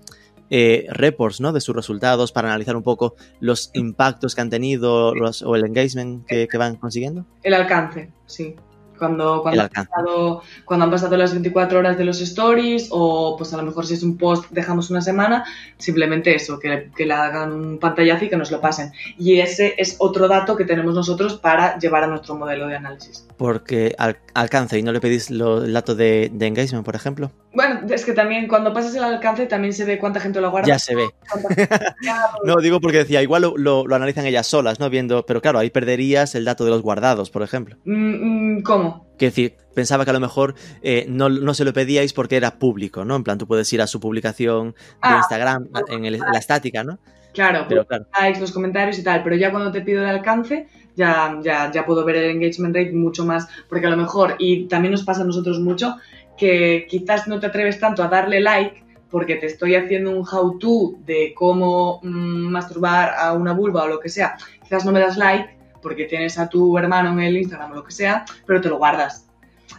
[0.51, 1.53] eh, reports, ¿no?
[1.53, 5.63] De sus resultados para analizar un poco los impactos que han tenido los- o el
[5.63, 7.25] engagement que, que van consiguiendo.
[7.43, 8.55] El alcance, sí.
[8.99, 13.53] Cuando, cuando, han pasado, cuando han pasado las 24 horas de los stories o pues
[13.53, 15.45] a lo mejor si es un post dejamos una semana,
[15.77, 18.91] simplemente eso, que, que le hagan un pantallazo y que nos lo pasen.
[19.17, 23.25] Y ese es otro dato que tenemos nosotros para llevar a nuestro modelo de análisis.
[23.37, 27.31] Porque al- alcance y no le pedís lo- el dato de, de engagement, por ejemplo.
[27.53, 30.67] Bueno, es que también cuando pasas el alcance también se ve cuánta gente lo guarda.
[30.67, 31.09] Ya se ve.
[32.45, 34.89] No, digo porque decía, igual lo, lo- lo analizan ellas solas, ¿no?
[34.89, 37.77] Viendo, pero claro, ahí perderías el dato de los guardados, por ejemplo.
[37.85, 39.07] Mm, mm, ¿Cómo?
[39.17, 42.57] Que decir, pensaba que a lo mejor eh, no, no se lo pedíais porque era
[42.57, 43.15] público, ¿no?
[43.15, 46.39] En plan, tú puedes ir a su publicación de Ah, Instagram en, el- en la
[46.39, 46.99] estática, ¿no?
[47.39, 50.67] Claro, Pero claro, likes, los comentarios y tal, pero ya cuando te pido el alcance,
[50.93, 54.67] ya, ya, ya puedo ver el engagement rate mucho más, porque a lo mejor, y
[54.67, 55.95] también nos pasa a nosotros mucho,
[56.37, 60.95] que quizás no te atreves tanto a darle like porque te estoy haciendo un how-to
[61.05, 65.15] de cómo mm, masturbar a una vulva o lo que sea, quizás no me das
[65.15, 68.67] like porque tienes a tu hermano en el Instagram o lo que sea, pero te
[68.67, 69.29] lo guardas.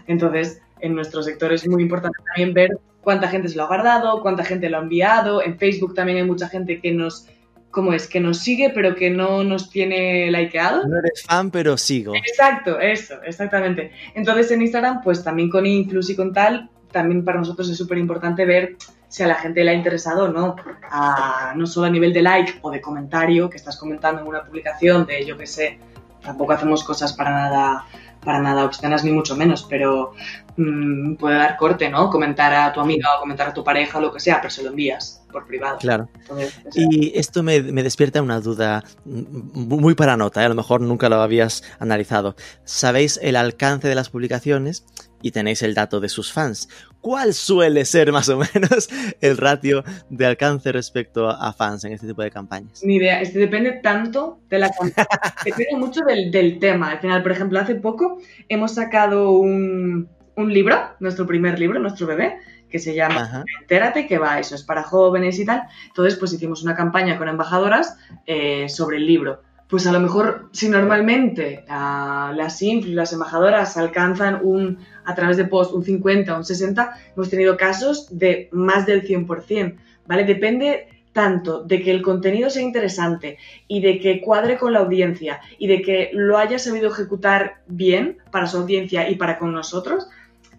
[0.07, 2.71] Entonces, en nuestro sector es muy importante también ver
[3.03, 5.43] cuánta gente se lo ha guardado, cuánta gente lo ha enviado.
[5.43, 7.29] En Facebook también hay mucha gente que nos,
[7.71, 8.07] ¿cómo es?
[8.09, 10.87] Que nos sigue, pero que no nos tiene likeado.
[10.87, 12.15] no eres fan, pero sigo.
[12.15, 13.93] Exacto, eso, exactamente.
[14.15, 17.99] Entonces en Instagram, pues también con influx y con tal, también para nosotros es súper
[17.99, 18.77] importante ver
[19.09, 20.57] si a la gente le ha interesado o no,
[20.91, 24.45] a- no solo a nivel de like o de comentario, que estás comentando en una
[24.45, 25.79] publicación de, yo qué sé,
[26.23, 27.85] tampoco hacemos cosas para nada
[28.23, 30.13] para nada obscenas ni mucho menos, pero
[30.59, 32.11] mm, puede dar corte, ¿no?
[32.11, 34.63] Comentar a tu amiga o comentar a tu pareja o lo que sea, pero se
[34.63, 35.79] lo envías por privado.
[35.79, 36.09] Claro.
[36.21, 40.47] Entonces, Y esto me, me despierta una duda muy para nota, ¿eh?
[40.47, 42.37] a lo mejor nunca lo habías analizado.
[42.65, 44.85] Sabéis el alcance de las publicaciones
[45.23, 46.69] y tenéis el dato de sus fans.
[47.01, 48.89] ¿Cuál suele ser más o menos
[49.21, 52.83] el ratio de alcance respecto a fans en este tipo de campañas?
[52.85, 55.07] Ni idea, es que depende tanto de la campaña,
[55.45, 56.91] depende mucho del, del tema.
[56.91, 58.19] Al final, por ejemplo, hace poco
[58.49, 62.39] hemos sacado un, un libro, nuestro primer libro, nuestro bebé,
[62.71, 63.45] que se llama Ajá.
[63.61, 65.65] Entérate, que va, eso es para jóvenes y tal.
[65.89, 67.97] Entonces, pues hicimos una campaña con embajadoras
[68.27, 69.43] eh, sobre el libro.
[69.69, 75.37] Pues a lo mejor, si normalmente ah, las influ, las embajadoras alcanzan un, a través
[75.37, 80.25] de post un 50 o un 60, hemos tenido casos de más del 100%, ¿vale?
[80.25, 85.41] Depende tanto de que el contenido sea interesante y de que cuadre con la audiencia
[85.59, 90.09] y de que lo haya sabido ejecutar bien para su audiencia y para con nosotros,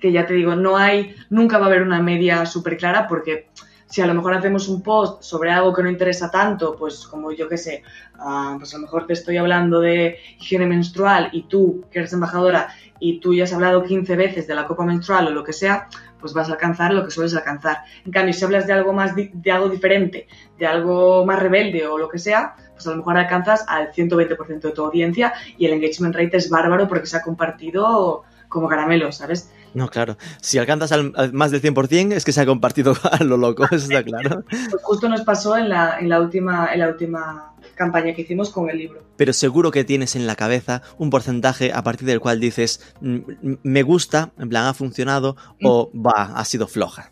[0.02, 3.50] que ya te digo, no hay, nunca va a haber una media súper clara porque
[3.92, 7.34] si a lo mejor hacemos un post sobre algo que no interesa tanto, pues como
[7.34, 7.84] yo que sé,
[8.16, 12.14] ah, pues a lo mejor te estoy hablando de higiene menstrual y tú, que eres
[12.14, 12.70] embajadora,
[13.02, 15.90] y tú ya has hablado 15 veces de la copa menstrual o lo que sea,
[16.22, 17.80] pues vas a alcanzar lo que sueles alcanzar.
[18.06, 20.28] En cambio, si hablas de algo más, de algo diferente,
[20.58, 24.62] de algo más rebelde o lo que sea, pues a lo mejor alcanzas al 120%
[24.62, 29.12] de tu audiencia y el engagement rate es bárbaro porque se ha compartido como caramelo,
[29.12, 29.52] ¿sabes?
[29.74, 30.18] No, claro.
[30.42, 33.66] Si alcanzas al, al más del 100% es que se ha compartido a lo loco,
[33.66, 34.44] eso está claro.
[34.50, 38.50] Pues justo nos pasó en la, en la, última, en la última campaña que hicimos
[38.50, 39.02] con el libro.
[39.16, 43.16] Pero seguro que tienes en la cabeza un porcentaje a partir del cual dices, "Mm,
[43.16, 47.12] mm, me gusta, en plan ha funcionado, o va, ha sido floja.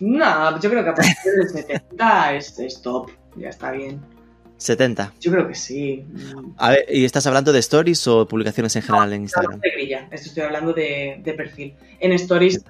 [0.00, 4.00] No, yo creo que a partir del 70 es, es top, ya está bien.
[4.60, 5.14] 70.
[5.20, 6.04] Yo creo que sí.
[6.58, 9.58] A ver, ¿y estás hablando de stories o publicaciones en general en No, Instagram?
[9.60, 11.74] de grilla, esto estoy hablando de, de perfil.
[11.98, 12.62] En stories,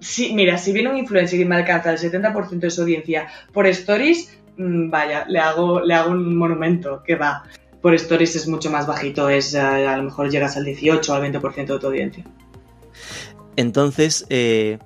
[0.00, 3.66] sí, mira, si viene un influencer y me alcanza el 70% de su audiencia por
[3.68, 7.44] stories, mm, vaya, le hago, le hago un monumento que va.
[7.80, 11.14] Por stories es mucho más bajito, es eh, a lo mejor llegas al 18 o
[11.14, 12.24] al 20% de tu audiencia.
[13.54, 14.78] Entonces, eh,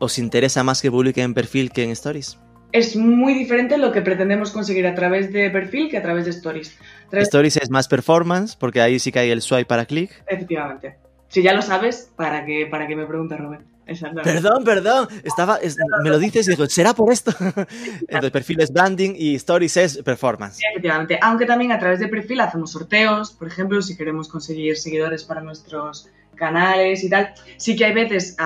[0.00, 2.38] ¿os interesa más que publique en perfil que en stories?
[2.72, 6.30] Es muy diferente lo que pretendemos conseguir a través de perfil que a través de
[6.30, 6.76] stories.
[7.08, 10.10] Través- Stories es más performance, porque ahí sí que hay el swipe para clic.
[10.26, 10.96] Efectivamente.
[11.28, 13.60] Si ya lo sabes, ¿para qué, para qué me preguntas, Rubén?
[13.86, 14.32] exactamente.
[14.40, 15.08] Perdón, perdón.
[15.24, 17.32] Estaba, es- me lo dices y digo, ¿será por esto?
[18.08, 20.56] Entonces, perfil es branding y stories es performance.
[20.58, 21.18] Sí, efectivamente.
[21.20, 25.40] Aunque también a través de perfil hacemos sorteos, por ejemplo, si queremos conseguir seguidores para
[25.40, 27.34] nuestros canales y tal.
[27.56, 28.36] Sí que hay veces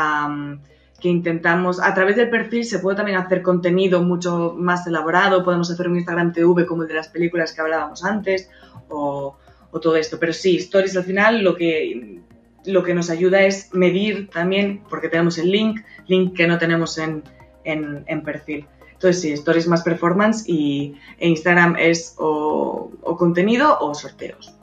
[1.05, 5.71] que intentamos, a través del perfil se puede también hacer contenido mucho más elaborado, podemos
[5.71, 8.49] hacer un Instagram TV como el de las películas que hablábamos antes
[8.89, 9.37] o,
[9.83, 10.19] todo esto.
[10.19, 12.21] Pero sí, stories al final lo que,
[12.65, 16.97] lo que nos ayuda es medir también, porque tenemos el link, link que no tenemos
[16.97, 17.23] en,
[17.65, 18.65] en, perfil.
[18.95, 24.55] Entonces sí, stories más performance y e Instagram es o, contenido o sorteos.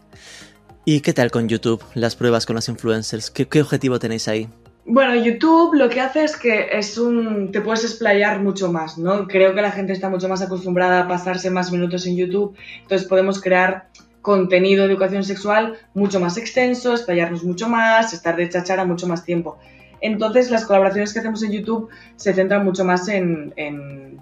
[0.85, 1.83] ¿Y qué tal con YouTube?
[1.93, 3.29] Las pruebas con los influencers.
[3.29, 4.49] ¿Qué, qué objetivo tenéis ahí?
[4.83, 9.27] Bueno, YouTube lo que hace es que es un te puedes explayar mucho más, ¿no?
[9.27, 13.07] Creo que la gente está mucho más acostumbrada a pasarse más minutos en YouTube, entonces
[13.07, 13.89] podemos crear
[14.21, 19.23] contenido de educación sexual mucho más extenso, explayarnos mucho más, estar de chachara mucho más
[19.23, 19.59] tiempo.
[20.01, 23.53] Entonces las colaboraciones que hacemos en YouTube se centran mucho más en,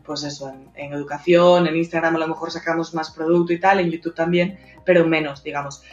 [0.05, 3.79] pues eso, en, en educación, en Instagram a lo mejor sacamos más producto y tal,
[3.79, 5.83] en YouTube también, pero menos, digamos.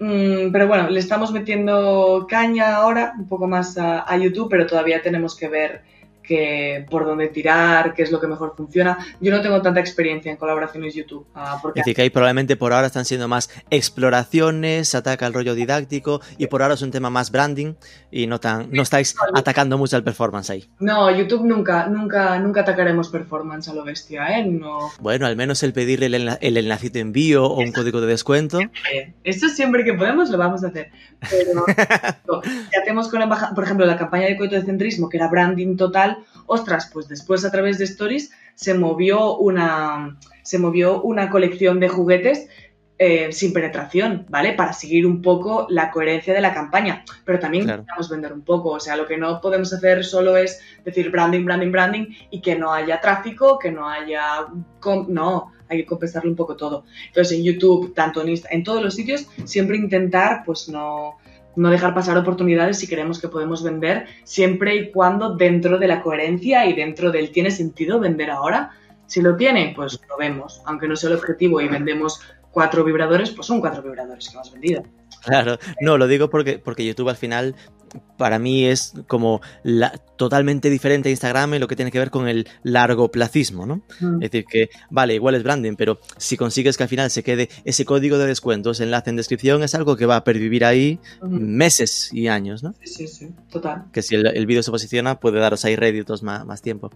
[0.00, 4.66] Mm, pero bueno, le estamos metiendo caña ahora, un poco más a, a YouTube, pero
[4.66, 5.82] todavía tenemos que ver
[6.30, 8.96] que, por dónde tirar, qué es lo que mejor funciona.
[9.20, 12.54] Yo no tengo tanta experiencia en colaboraciones YouTube, ah, porque Es decir, que ahí probablemente
[12.56, 16.82] por ahora están siendo más exploraciones, se ataca el rollo didáctico y por ahora es
[16.82, 17.74] un tema más branding
[18.12, 20.68] y no tan no estáis atacando mucho al performance ahí.
[20.78, 24.44] no, YouTube nunca, nunca, nunca atacaremos performance a lo bestia, ¿eh?
[24.46, 24.78] No.
[25.00, 28.06] Bueno, al menos el pedirle el, enla- el enlacito de envío o un código de
[28.06, 28.60] descuento.
[28.92, 30.90] Eh, Esto siempre que podemos lo vamos a hacer.
[31.28, 31.64] Pero
[32.70, 35.28] si hacemos con la embajada, por ejemplo, la campaña de coito de centrismo, que era
[35.28, 41.30] branding total, ostras, pues después a través de Stories se movió una, se movió una
[41.30, 42.48] colección de juguetes
[43.02, 44.52] eh, sin penetración, ¿vale?
[44.52, 47.02] Para seguir un poco la coherencia de la campaña.
[47.24, 47.78] Pero también Claro.
[47.78, 48.72] necesitamos vender un poco.
[48.72, 52.56] O sea, lo que no podemos hacer solo es decir branding, branding, branding y que
[52.56, 54.48] no haya tráfico, que no haya...
[55.08, 56.84] No, hay que compensarlo un poco todo.
[57.06, 61.16] Entonces en YouTube, tanto en Insta, en todos los sitios, siempre intentar pues no,
[61.56, 66.02] no dejar pasar oportunidades si queremos que podemos vender, siempre y cuando dentro de la
[66.02, 68.70] coherencia y dentro del tiene sentido vender ahora.
[69.06, 70.62] Si lo tiene, pues lo vemos.
[70.66, 72.20] Aunque no sea el objetivo y vendemos
[72.52, 74.84] cuatro vibradores, pues son cuatro vibradores que hemos vendido.
[75.24, 77.54] Claro, no, lo digo porque, porque YouTube al final
[78.16, 82.10] para mí es como la, totalmente diferente a Instagram en lo que tiene que ver
[82.10, 83.82] con el largoplacismo, ¿no?
[84.00, 84.22] Mm.
[84.22, 87.48] Es decir, que vale, igual es branding, pero si consigues que al final se quede
[87.64, 90.98] ese código de descuento, ese enlace en descripción, es algo que va a pervivir ahí
[91.22, 92.74] meses y años, ¿no?
[92.82, 93.86] Sí, sí, sí, total.
[93.92, 96.90] Que si el, el vídeo se posiciona, puede daros ahí réditos más, más tiempo.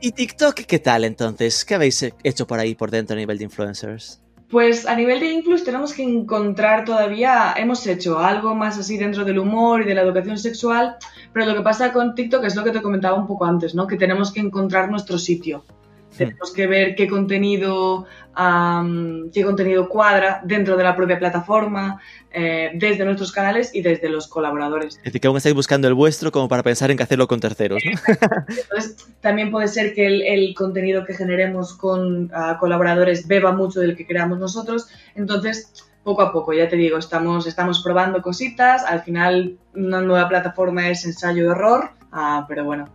[0.00, 1.64] ¿Y TikTok qué tal entonces?
[1.64, 4.20] ¿Qué habéis hecho por ahí por dentro a nivel de influencers?
[4.48, 9.24] Pues a nivel de influx tenemos que encontrar todavía, hemos hecho algo más así dentro
[9.24, 10.96] del humor y de la educación sexual,
[11.32, 13.88] pero lo que pasa con TikTok es lo que te comentaba un poco antes, ¿no?
[13.88, 15.64] Que tenemos que encontrar nuestro sitio.
[16.16, 22.00] Tenemos que ver qué contenido, am, qué contenido cuadra dentro de la propia plataforma,
[22.30, 24.96] eh, desde nuestros canales y desde los colaboradores.
[24.96, 27.40] Es decir, que aún estáis buscando el vuestro como para pensar en que hacerlo con
[27.40, 27.90] terceros, ¿no?
[28.48, 33.80] Entonces, también puede ser que el, el contenido que generemos con ah, colaboradores beba mucho
[33.80, 34.88] del que creamos nosotros.
[35.14, 35.72] Entonces,
[36.06, 38.84] poco a poco, ya te digo, estamos, estamos probando cositas.
[38.84, 42.88] Al final, una nueva plataforma es ensayo-error, ah, pero bueno,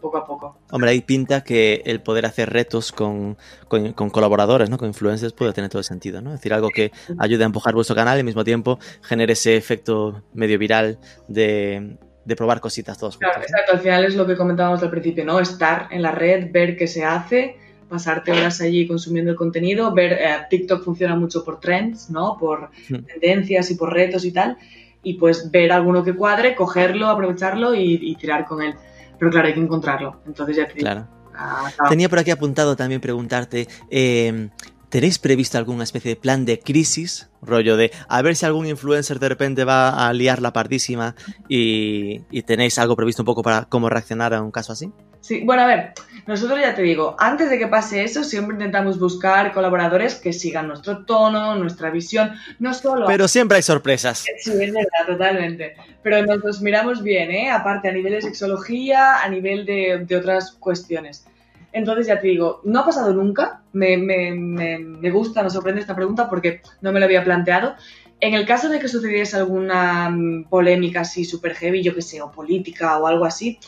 [0.00, 0.58] poco a poco.
[0.70, 3.36] Hombre, ahí pinta que el poder hacer retos con,
[3.68, 4.78] con- con colaboradores, ¿no?
[4.78, 6.30] Con influencers puede tener todo el sentido, ¿no?
[6.30, 9.56] Es decir, algo que ayude a empujar vuestro canal y al mismo tiempo genere ese
[9.56, 10.98] efecto medio viral
[11.28, 13.50] de, de probar cositas todos Claro, juntos.
[13.50, 13.56] ¿no?
[13.56, 15.40] exacto, al final es lo que comentábamos al principio, ¿no?
[15.40, 17.56] Estar en la red, ver qué se hace,
[17.88, 22.36] pasarte horas allí consumiendo el contenido, ver, eh, TikTok funciona mucho por trends, ¿no?
[22.38, 23.04] Por Hmm.
[23.06, 24.56] tendencias y por retos y tal,
[25.02, 28.74] y pues ver alguno que cuadre, cogerlo, aprovecharlo y, y tirar con él.
[29.18, 30.84] Pero claro, hay que encontrarlo, entonces ya te digo.
[30.84, 31.06] Claro.
[31.34, 34.48] ah, Tenía por aquí apuntado también preguntarte, eh,
[34.88, 37.28] ¿tenéis previsto alguna especie de plan de crisis?
[37.40, 41.14] Rollo de a ver si algún influencer de repente va a liar la pardísima
[41.48, 44.90] y, y tenéis algo previsto un poco para cómo reaccionar a un caso así.
[45.20, 45.92] Sí, bueno, a ver,
[46.26, 50.68] nosotros ya te digo, antes de que pase eso, siempre intentamos buscar colaboradores que sigan
[50.68, 53.04] nuestro tono, nuestra visión, no solo...
[53.06, 54.24] Pero siempre hay sorpresas.
[54.38, 55.74] Sí, es verdad, totalmente.
[56.02, 57.50] Pero nos los miramos bien, ¿eh?
[57.50, 61.26] Aparte, a nivel de sexología, a nivel de, de otras cuestiones.
[61.72, 63.60] Entonces, ya te digo, no ha pasado nunca.
[63.78, 64.32] Me, me,
[64.78, 67.74] me, gusta, me sorprende esta pregunta porque no me lo había planteado.
[68.20, 72.20] En el caso de que sucediese alguna mm, polémica así súper heavy, yo que sé,
[72.20, 73.58] o política o algo así,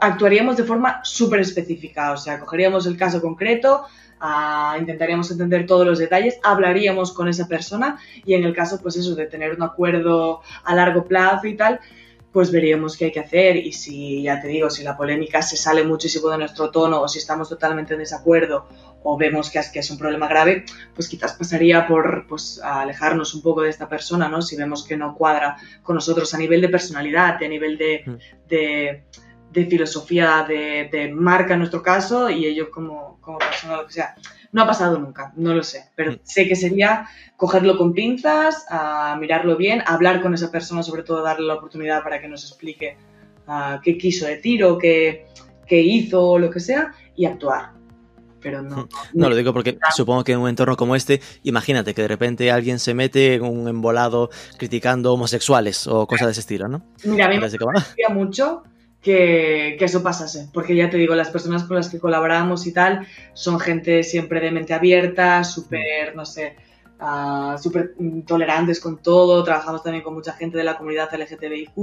[0.00, 2.12] actuaríamos de forma súper específica.
[2.12, 3.84] O sea, cogeríamos el caso concreto,
[4.20, 8.96] ah, intentaríamos entender todos los detalles, hablaríamos con esa persona y en el caso, pues
[8.96, 11.80] eso, de tener un acuerdo a largo plazo y tal,
[12.32, 15.56] pues veríamos qué hay que hacer y si, ya te digo, si la polémica se
[15.56, 18.66] sale muchísimo de nuestro tono o si estamos totalmente en desacuerdo
[19.02, 20.64] o vemos que es, que es un problema grave,
[20.94, 24.40] pues quizás pasaría por pues, alejarnos un poco de esta persona, ¿no?
[24.40, 28.48] Si vemos que no cuadra con nosotros a nivel de personalidad, a nivel de, mm.
[28.48, 29.04] de,
[29.50, 33.92] de filosofía, de, de, marca en nuestro caso y ello como, como persona, lo que
[33.92, 34.14] sea.
[34.52, 36.18] No ha pasado nunca, no lo sé, pero mm.
[36.22, 41.22] sé que sería cogerlo con pinzas, a mirarlo bien, hablar con esa persona, sobre todo
[41.22, 42.96] darle la oportunidad para que nos explique
[43.48, 45.26] uh, qué quiso decir o qué,
[45.66, 47.70] qué hizo o lo que sea y actuar.
[48.42, 48.88] Pero no, mm.
[49.14, 52.50] no, lo digo porque supongo que en un entorno como este, imagínate que de repente
[52.50, 54.28] alguien se mete en un embolado
[54.58, 56.84] criticando homosexuales o cosas de ese estilo, ¿no?
[57.04, 58.64] Mira, a mí me gustaría mucho
[59.02, 62.72] que, que, eso pasase, porque ya te digo, las personas con las que colaboramos y
[62.72, 66.56] tal son gente siempre de mente abierta, súper, no sé,
[67.00, 67.94] uh, súper
[68.26, 71.74] tolerantes con todo, trabajamos también con mucha gente de la comunidad LGTBIQ.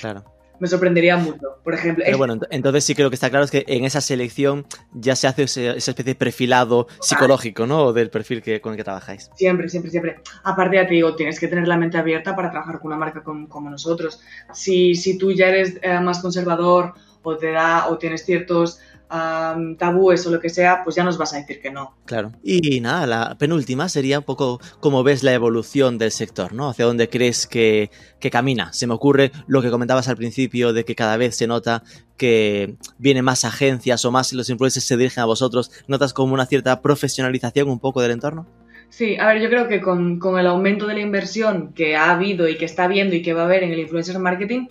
[0.00, 1.58] Claro me sorprendería mucho.
[1.62, 2.04] Por ejemplo.
[2.04, 5.26] Pero bueno, entonces sí creo que está claro es que en esa selección ya se
[5.26, 7.92] hace esa especie de perfilado psicológico, ¿no?
[7.92, 9.30] Del perfil que, con el que trabajáis.
[9.34, 10.16] Siempre, siempre, siempre.
[10.44, 13.22] Aparte, ya te digo, tienes que tener la mente abierta para trabajar con una marca
[13.22, 14.20] como, nosotros.
[14.52, 18.80] Si, si tú ya eres eh, más conservador o te da o tienes ciertos
[19.10, 21.94] um, tabúes o lo que sea, pues ya nos vas a decir que no.
[22.04, 22.32] Claro.
[22.42, 26.68] Y nada, la penúltima sería un poco cómo ves la evolución del sector, ¿no?
[26.68, 27.90] Hacia dónde crees que,
[28.20, 28.72] que camina.
[28.72, 31.82] Se me ocurre lo que comentabas al principio de que cada vez se nota
[32.16, 35.70] que vienen más agencias o más los influencers se dirigen a vosotros.
[35.86, 38.46] ¿Notas como una cierta profesionalización un poco del entorno?
[38.90, 42.10] Sí, a ver, yo creo que con, con, el aumento de la inversión que ha
[42.10, 44.68] habido y que está habiendo y que va a haber en el influencer marketing,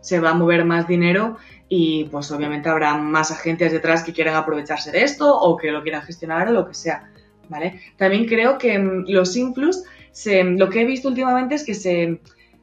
[0.00, 1.36] se va a mover más dinero
[1.72, 5.82] y pues obviamente habrá más agencias detrás que quieran aprovecharse de esto o que lo
[5.82, 7.08] quieran gestionar o lo que sea,
[7.48, 7.80] ¿vale?
[7.96, 12.20] También creo que mm, los influx, se, lo que he visto últimamente es que se,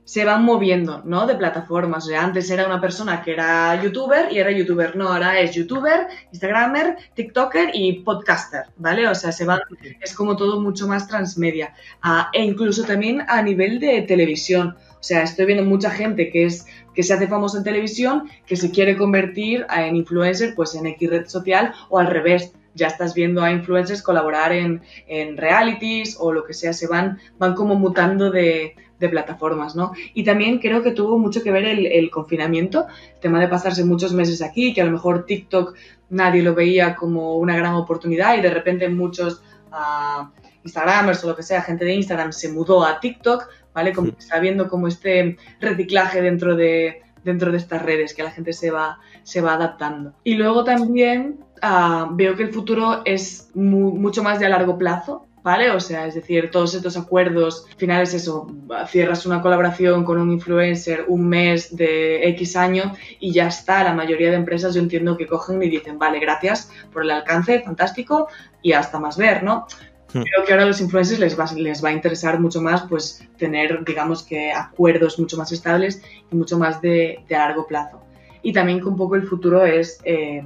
[0.07, 1.25] se van moviendo, ¿no?
[1.25, 2.05] De plataformas.
[2.05, 4.97] O sea, antes era una persona que era youtuber y era youtuber.
[4.97, 9.07] No, ahora es youtuber, instagramer, tiktoker y podcaster, ¿vale?
[9.07, 9.59] O sea, se van,
[10.01, 11.73] es como todo mucho más transmedia.
[12.01, 14.77] Ah, e incluso también a nivel de televisión.
[14.99, 16.65] O sea, estoy viendo mucha gente que es
[16.97, 21.07] que se hace famoso en televisión, que se quiere convertir en influencer pues en X
[21.07, 22.53] red social o al revés.
[22.73, 27.19] Ya estás viendo a influencers colaborar en, en realities o lo que sea, se van,
[27.37, 29.91] van como mutando de, de plataformas, ¿no?
[30.15, 34.11] Y también creo que tuvo mucho que ver el, confinamiento, el tema de pasarse muchos
[34.11, 35.75] meses aquí, que a lo mejor TikTok
[36.09, 40.25] nadie lo veía como una gran oportunidad y de repente muchos uh,
[40.63, 43.47] Instagramers o lo que sea, gente de Instagram se mudó a TikTok
[43.77, 43.93] ¿vale?
[43.93, 48.31] Como que está viendo como este reciclaje dentro de, dentro de estas redes, que la
[48.31, 50.15] gente se va, se va adaptando.
[50.23, 54.79] Y luego también uh, veo que el futuro es mu mucho más de a largo
[54.79, 55.69] plazo, ¿vale?
[55.69, 58.47] O sea, es decir, todos estos acuerdos, al final es eso,
[58.87, 63.83] cierras una colaboración con un influencer un mes de X año y ya está.
[63.83, 67.61] La mayoría de empresas yo entiendo que cogen y dicen, vale, gracias por el alcance,
[67.61, 68.27] fantástico,
[68.63, 69.67] y hasta más ver, ¿no?
[70.11, 73.23] Creo que ahora a los influencers les va, les va a interesar mucho más pues
[73.37, 76.01] tener, digamos que, acuerdos mucho más estables
[76.31, 78.01] y mucho más de, de largo plazo.
[78.41, 80.43] Y también que un poco el futuro es eh,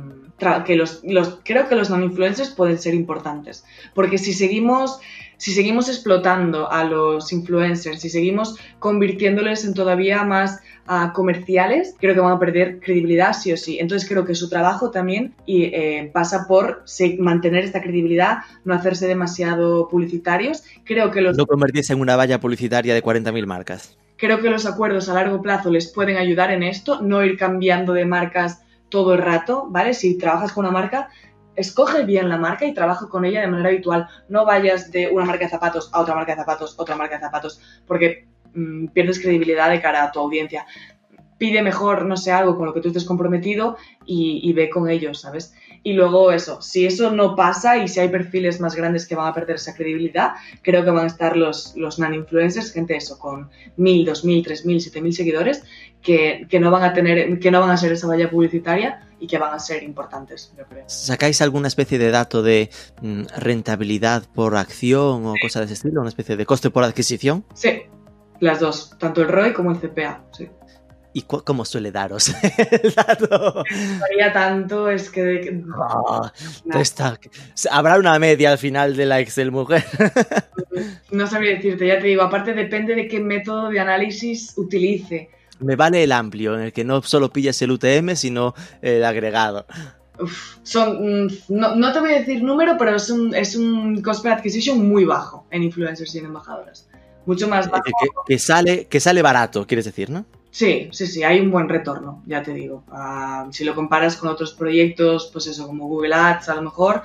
[0.66, 3.64] que los, los, creo que los non-influencers pueden ser importantes.
[3.94, 5.00] Porque si seguimos
[5.42, 12.14] si seguimos explotando a los influencers, si seguimos convirtiéndoles en todavía más uh, comerciales, creo
[12.14, 13.80] que van a perder credibilidad sí o sí.
[13.80, 16.84] Entonces creo que su trabajo también y, eh, pasa por
[17.18, 20.62] mantener esta credibilidad, no hacerse demasiado publicitarios.
[20.84, 21.36] Creo que los...
[21.36, 23.98] No convertirse en una valla publicitaria de 40.000 marcas.
[24.18, 27.94] Creo que los acuerdos a largo plazo les pueden ayudar en esto, no ir cambiando
[27.94, 29.96] de marcas todo el rato, ¿vale?
[29.96, 31.10] Si trabajas con una marca,
[31.56, 34.08] escoge bien la marca y trabaja con ella de manera habitual.
[34.30, 37.22] No vayas de una marca de zapatos a otra marca de zapatos, otra marca de
[37.22, 40.66] zapatos, porque mmm, pierdes credibilidad de cara a tu audiencia.
[41.38, 43.76] Pide mejor, no sé, algo con lo que tú estés comprometido
[44.06, 45.56] y, ve con ellos, ¿sabes?
[45.82, 49.26] Y luego eso, si eso no pasa y si hay perfiles más grandes que van
[49.26, 53.50] a perder esa credibilidad, creo que van a estar los, los non-influencers, gente eso, con
[53.78, 55.64] mil, dos mil, tres mil, siete mil seguidores,
[56.04, 59.28] que, que, no van a tener, que no van a ser esa valla publicitaria y
[59.28, 60.84] que van a ser importantes, yo creo.
[60.88, 65.42] ¿Sacáis alguna especie de dato de mm, rentabilidad por acción o sí.
[65.44, 66.02] cosas de ese estilo?
[66.02, 67.46] ¿Una especie de coste por adquisición?
[67.54, 67.84] Sí,
[68.40, 70.50] las dos, tanto el ROI como el CPA, sí.
[71.14, 72.30] ¿Y cómo suele daros
[72.84, 73.64] el dato?
[74.00, 75.62] Varía tanto, es que...
[75.78, 76.30] Oh,
[76.74, 77.20] está...
[77.70, 79.84] Habrá una media al final de la Excel mujer.
[81.12, 85.30] no sabría decirte, ya te digo, aparte depende de qué método de análisis utilice.
[85.62, 89.66] Me vale el amplio, en el que no solo pillas el UTM, sino el agregado.
[90.20, 94.24] Uf, son, no, no, te voy a decir número, pero es un, es un cost
[94.24, 96.90] per acquisition muy bajo en influencers y en embajadoras.
[97.26, 97.84] Mucho más bajo.
[97.84, 100.26] Que, que, sale, que sale barato, quieres decir, ¿no?
[100.50, 102.84] Sí, sí, sí, hay un buen retorno, ya te digo.
[102.90, 107.04] Ah, si lo comparas con otros proyectos, pues eso, como Google Ads, a lo mejor,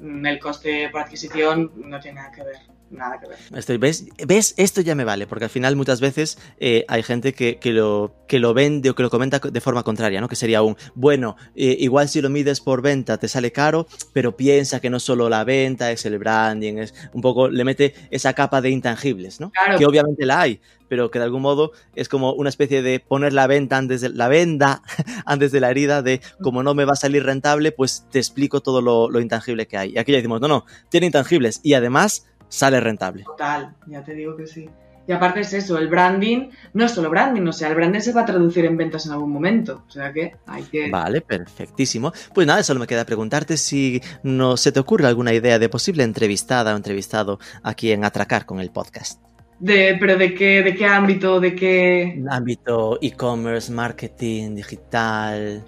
[0.00, 3.38] mm, el coste por adquisición no tiene nada que ver nada que ver.
[3.54, 4.06] Estoy, ¿ves?
[4.26, 4.54] ¿ves?
[4.56, 8.14] Esto ya me vale, porque al final muchas veces eh, hay gente que, que, lo,
[8.28, 10.28] que lo vende o que lo comenta de forma contraria, ¿no?
[10.28, 14.36] Que sería un, bueno, eh, igual si lo mides por venta te sale caro, pero
[14.36, 18.32] piensa que no solo la venta, es el branding, es un poco, le mete esa
[18.32, 19.50] capa de intangibles, ¿no?
[19.50, 19.78] Claro.
[19.78, 23.32] Que obviamente la hay, pero que de algún modo es como una especie de poner
[23.32, 24.82] la venta antes de la venda
[25.26, 28.60] antes de la herida de como no me va a salir rentable, pues te explico
[28.60, 29.92] todo lo, lo intangible que hay.
[29.94, 33.24] Y aquí ya decimos, no, no, tiene intangibles y además sale rentable.
[33.24, 34.68] Total, ya te digo que sí.
[35.08, 38.12] Y aparte es eso, el branding no es solo branding, o sea, el branding se
[38.12, 39.84] va a traducir en ventas en algún momento.
[39.86, 40.90] O sea que hay que.
[40.90, 42.12] Vale, perfectísimo.
[42.34, 46.02] Pues nada, solo me queda preguntarte si no se te ocurre alguna idea de posible
[46.02, 49.22] entrevistada o entrevistado aquí en Atracar con el podcast.
[49.58, 52.22] De, pero de qué, de qué ámbito, de qué.
[52.28, 55.64] Ámbito e-commerce, marketing, digital.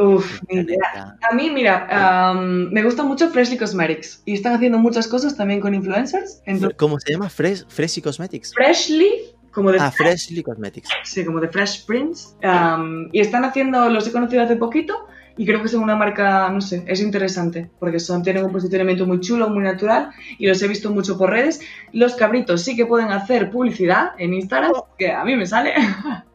[0.00, 5.06] Uf, mira, a mí, mira, um, me gusta mucho Freshly Cosmetics y están haciendo muchas
[5.06, 6.40] cosas también con influencers.
[6.46, 7.28] Entonces, ¿Cómo se llama?
[7.28, 8.54] Fresh, Freshy Cosmetics.
[8.54, 9.78] Freshly, como de.
[9.78, 10.88] Ah, Freshly Cosmetics.
[11.04, 12.30] Sí, como de Fresh Prince.
[12.42, 16.48] Um, y están haciendo, los he conocido hace poquito y creo que son una marca,
[16.50, 20.62] no sé, es interesante porque son, tienen un posicionamiento muy chulo, muy natural y los
[20.62, 21.60] he visto mucho por redes.
[21.92, 25.74] Los cabritos sí que pueden hacer publicidad en Instagram, que a mí me sale.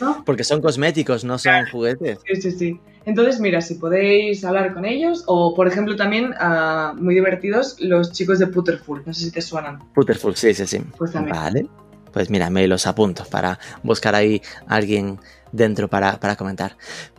[0.00, 0.24] ¿No?
[0.24, 2.18] Porque son cosméticos, no son juguetes.
[2.26, 2.80] Sí, sí, sí.
[3.04, 8.12] Entonces, mira, si podéis hablar con ellos, o por ejemplo también, uh, muy divertidos, los
[8.12, 9.78] chicos de Putterful, no sé si te suenan.
[9.94, 10.80] Putterful, sí, sí, sí.
[10.98, 11.36] Pues también.
[11.36, 11.68] Vale.
[12.12, 15.20] Pues mira, me los apunto para buscar ahí a alguien
[15.56, 16.76] dentro para, para comentar.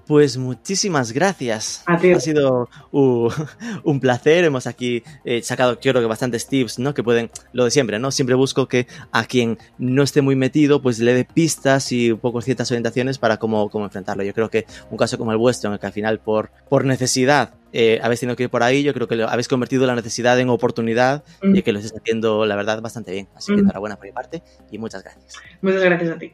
[0.07, 1.83] Pues muchísimas gracias.
[1.85, 3.29] Ha sido uh,
[3.83, 4.45] un placer.
[4.45, 6.93] Hemos aquí eh, sacado, yo creo que bastantes tips, ¿no?
[6.93, 8.11] Que pueden, lo de siempre, ¿no?
[8.11, 12.19] Siempre busco que a quien no esté muy metido, pues le dé pistas y un
[12.19, 14.23] poco ciertas orientaciones para cómo, cómo enfrentarlo.
[14.23, 16.85] Yo creo que un caso como el vuestro, en el que al final por, por
[16.85, 19.95] necesidad eh, habéis tenido que ir por ahí, yo creo que lo, habéis convertido la
[19.95, 21.55] necesidad en oportunidad mm.
[21.55, 23.27] y que lo estáis haciendo, la verdad, bastante bien.
[23.35, 23.65] Así que mm.
[23.65, 25.35] enhorabuena por mi parte y muchas gracias.
[25.61, 26.33] Muchas gracias a ti.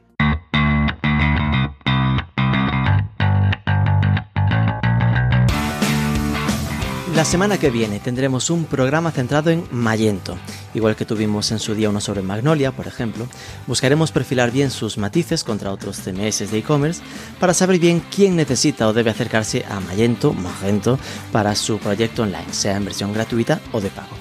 [7.15, 10.35] La semana que viene tendremos un programa centrado en Magento.
[10.73, 13.27] Igual que tuvimos en su día uno sobre Magnolia, por ejemplo,
[13.67, 17.03] buscaremos perfilar bien sus matices contra otros CMS de e-commerce
[17.39, 20.97] para saber bien quién necesita o debe acercarse a Magento, Magento,
[21.31, 24.15] para su proyecto online, sea en versión gratuita o de pago.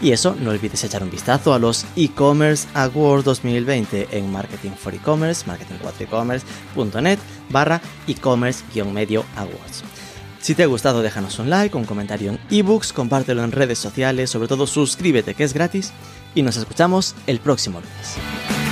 [0.00, 4.94] Y eso, no olvides echar un vistazo a los e-commerce Awards 2020 en Marketing for
[4.94, 7.18] E-commerce, marketing4ecommerce.net
[7.50, 9.97] barra e-commerce-medio awards.
[10.40, 14.30] Si te ha gustado déjanos un like, un comentario en ebooks, compártelo en redes sociales,
[14.30, 15.92] sobre todo suscríbete que es gratis
[16.34, 18.67] y nos escuchamos el próximo lunes.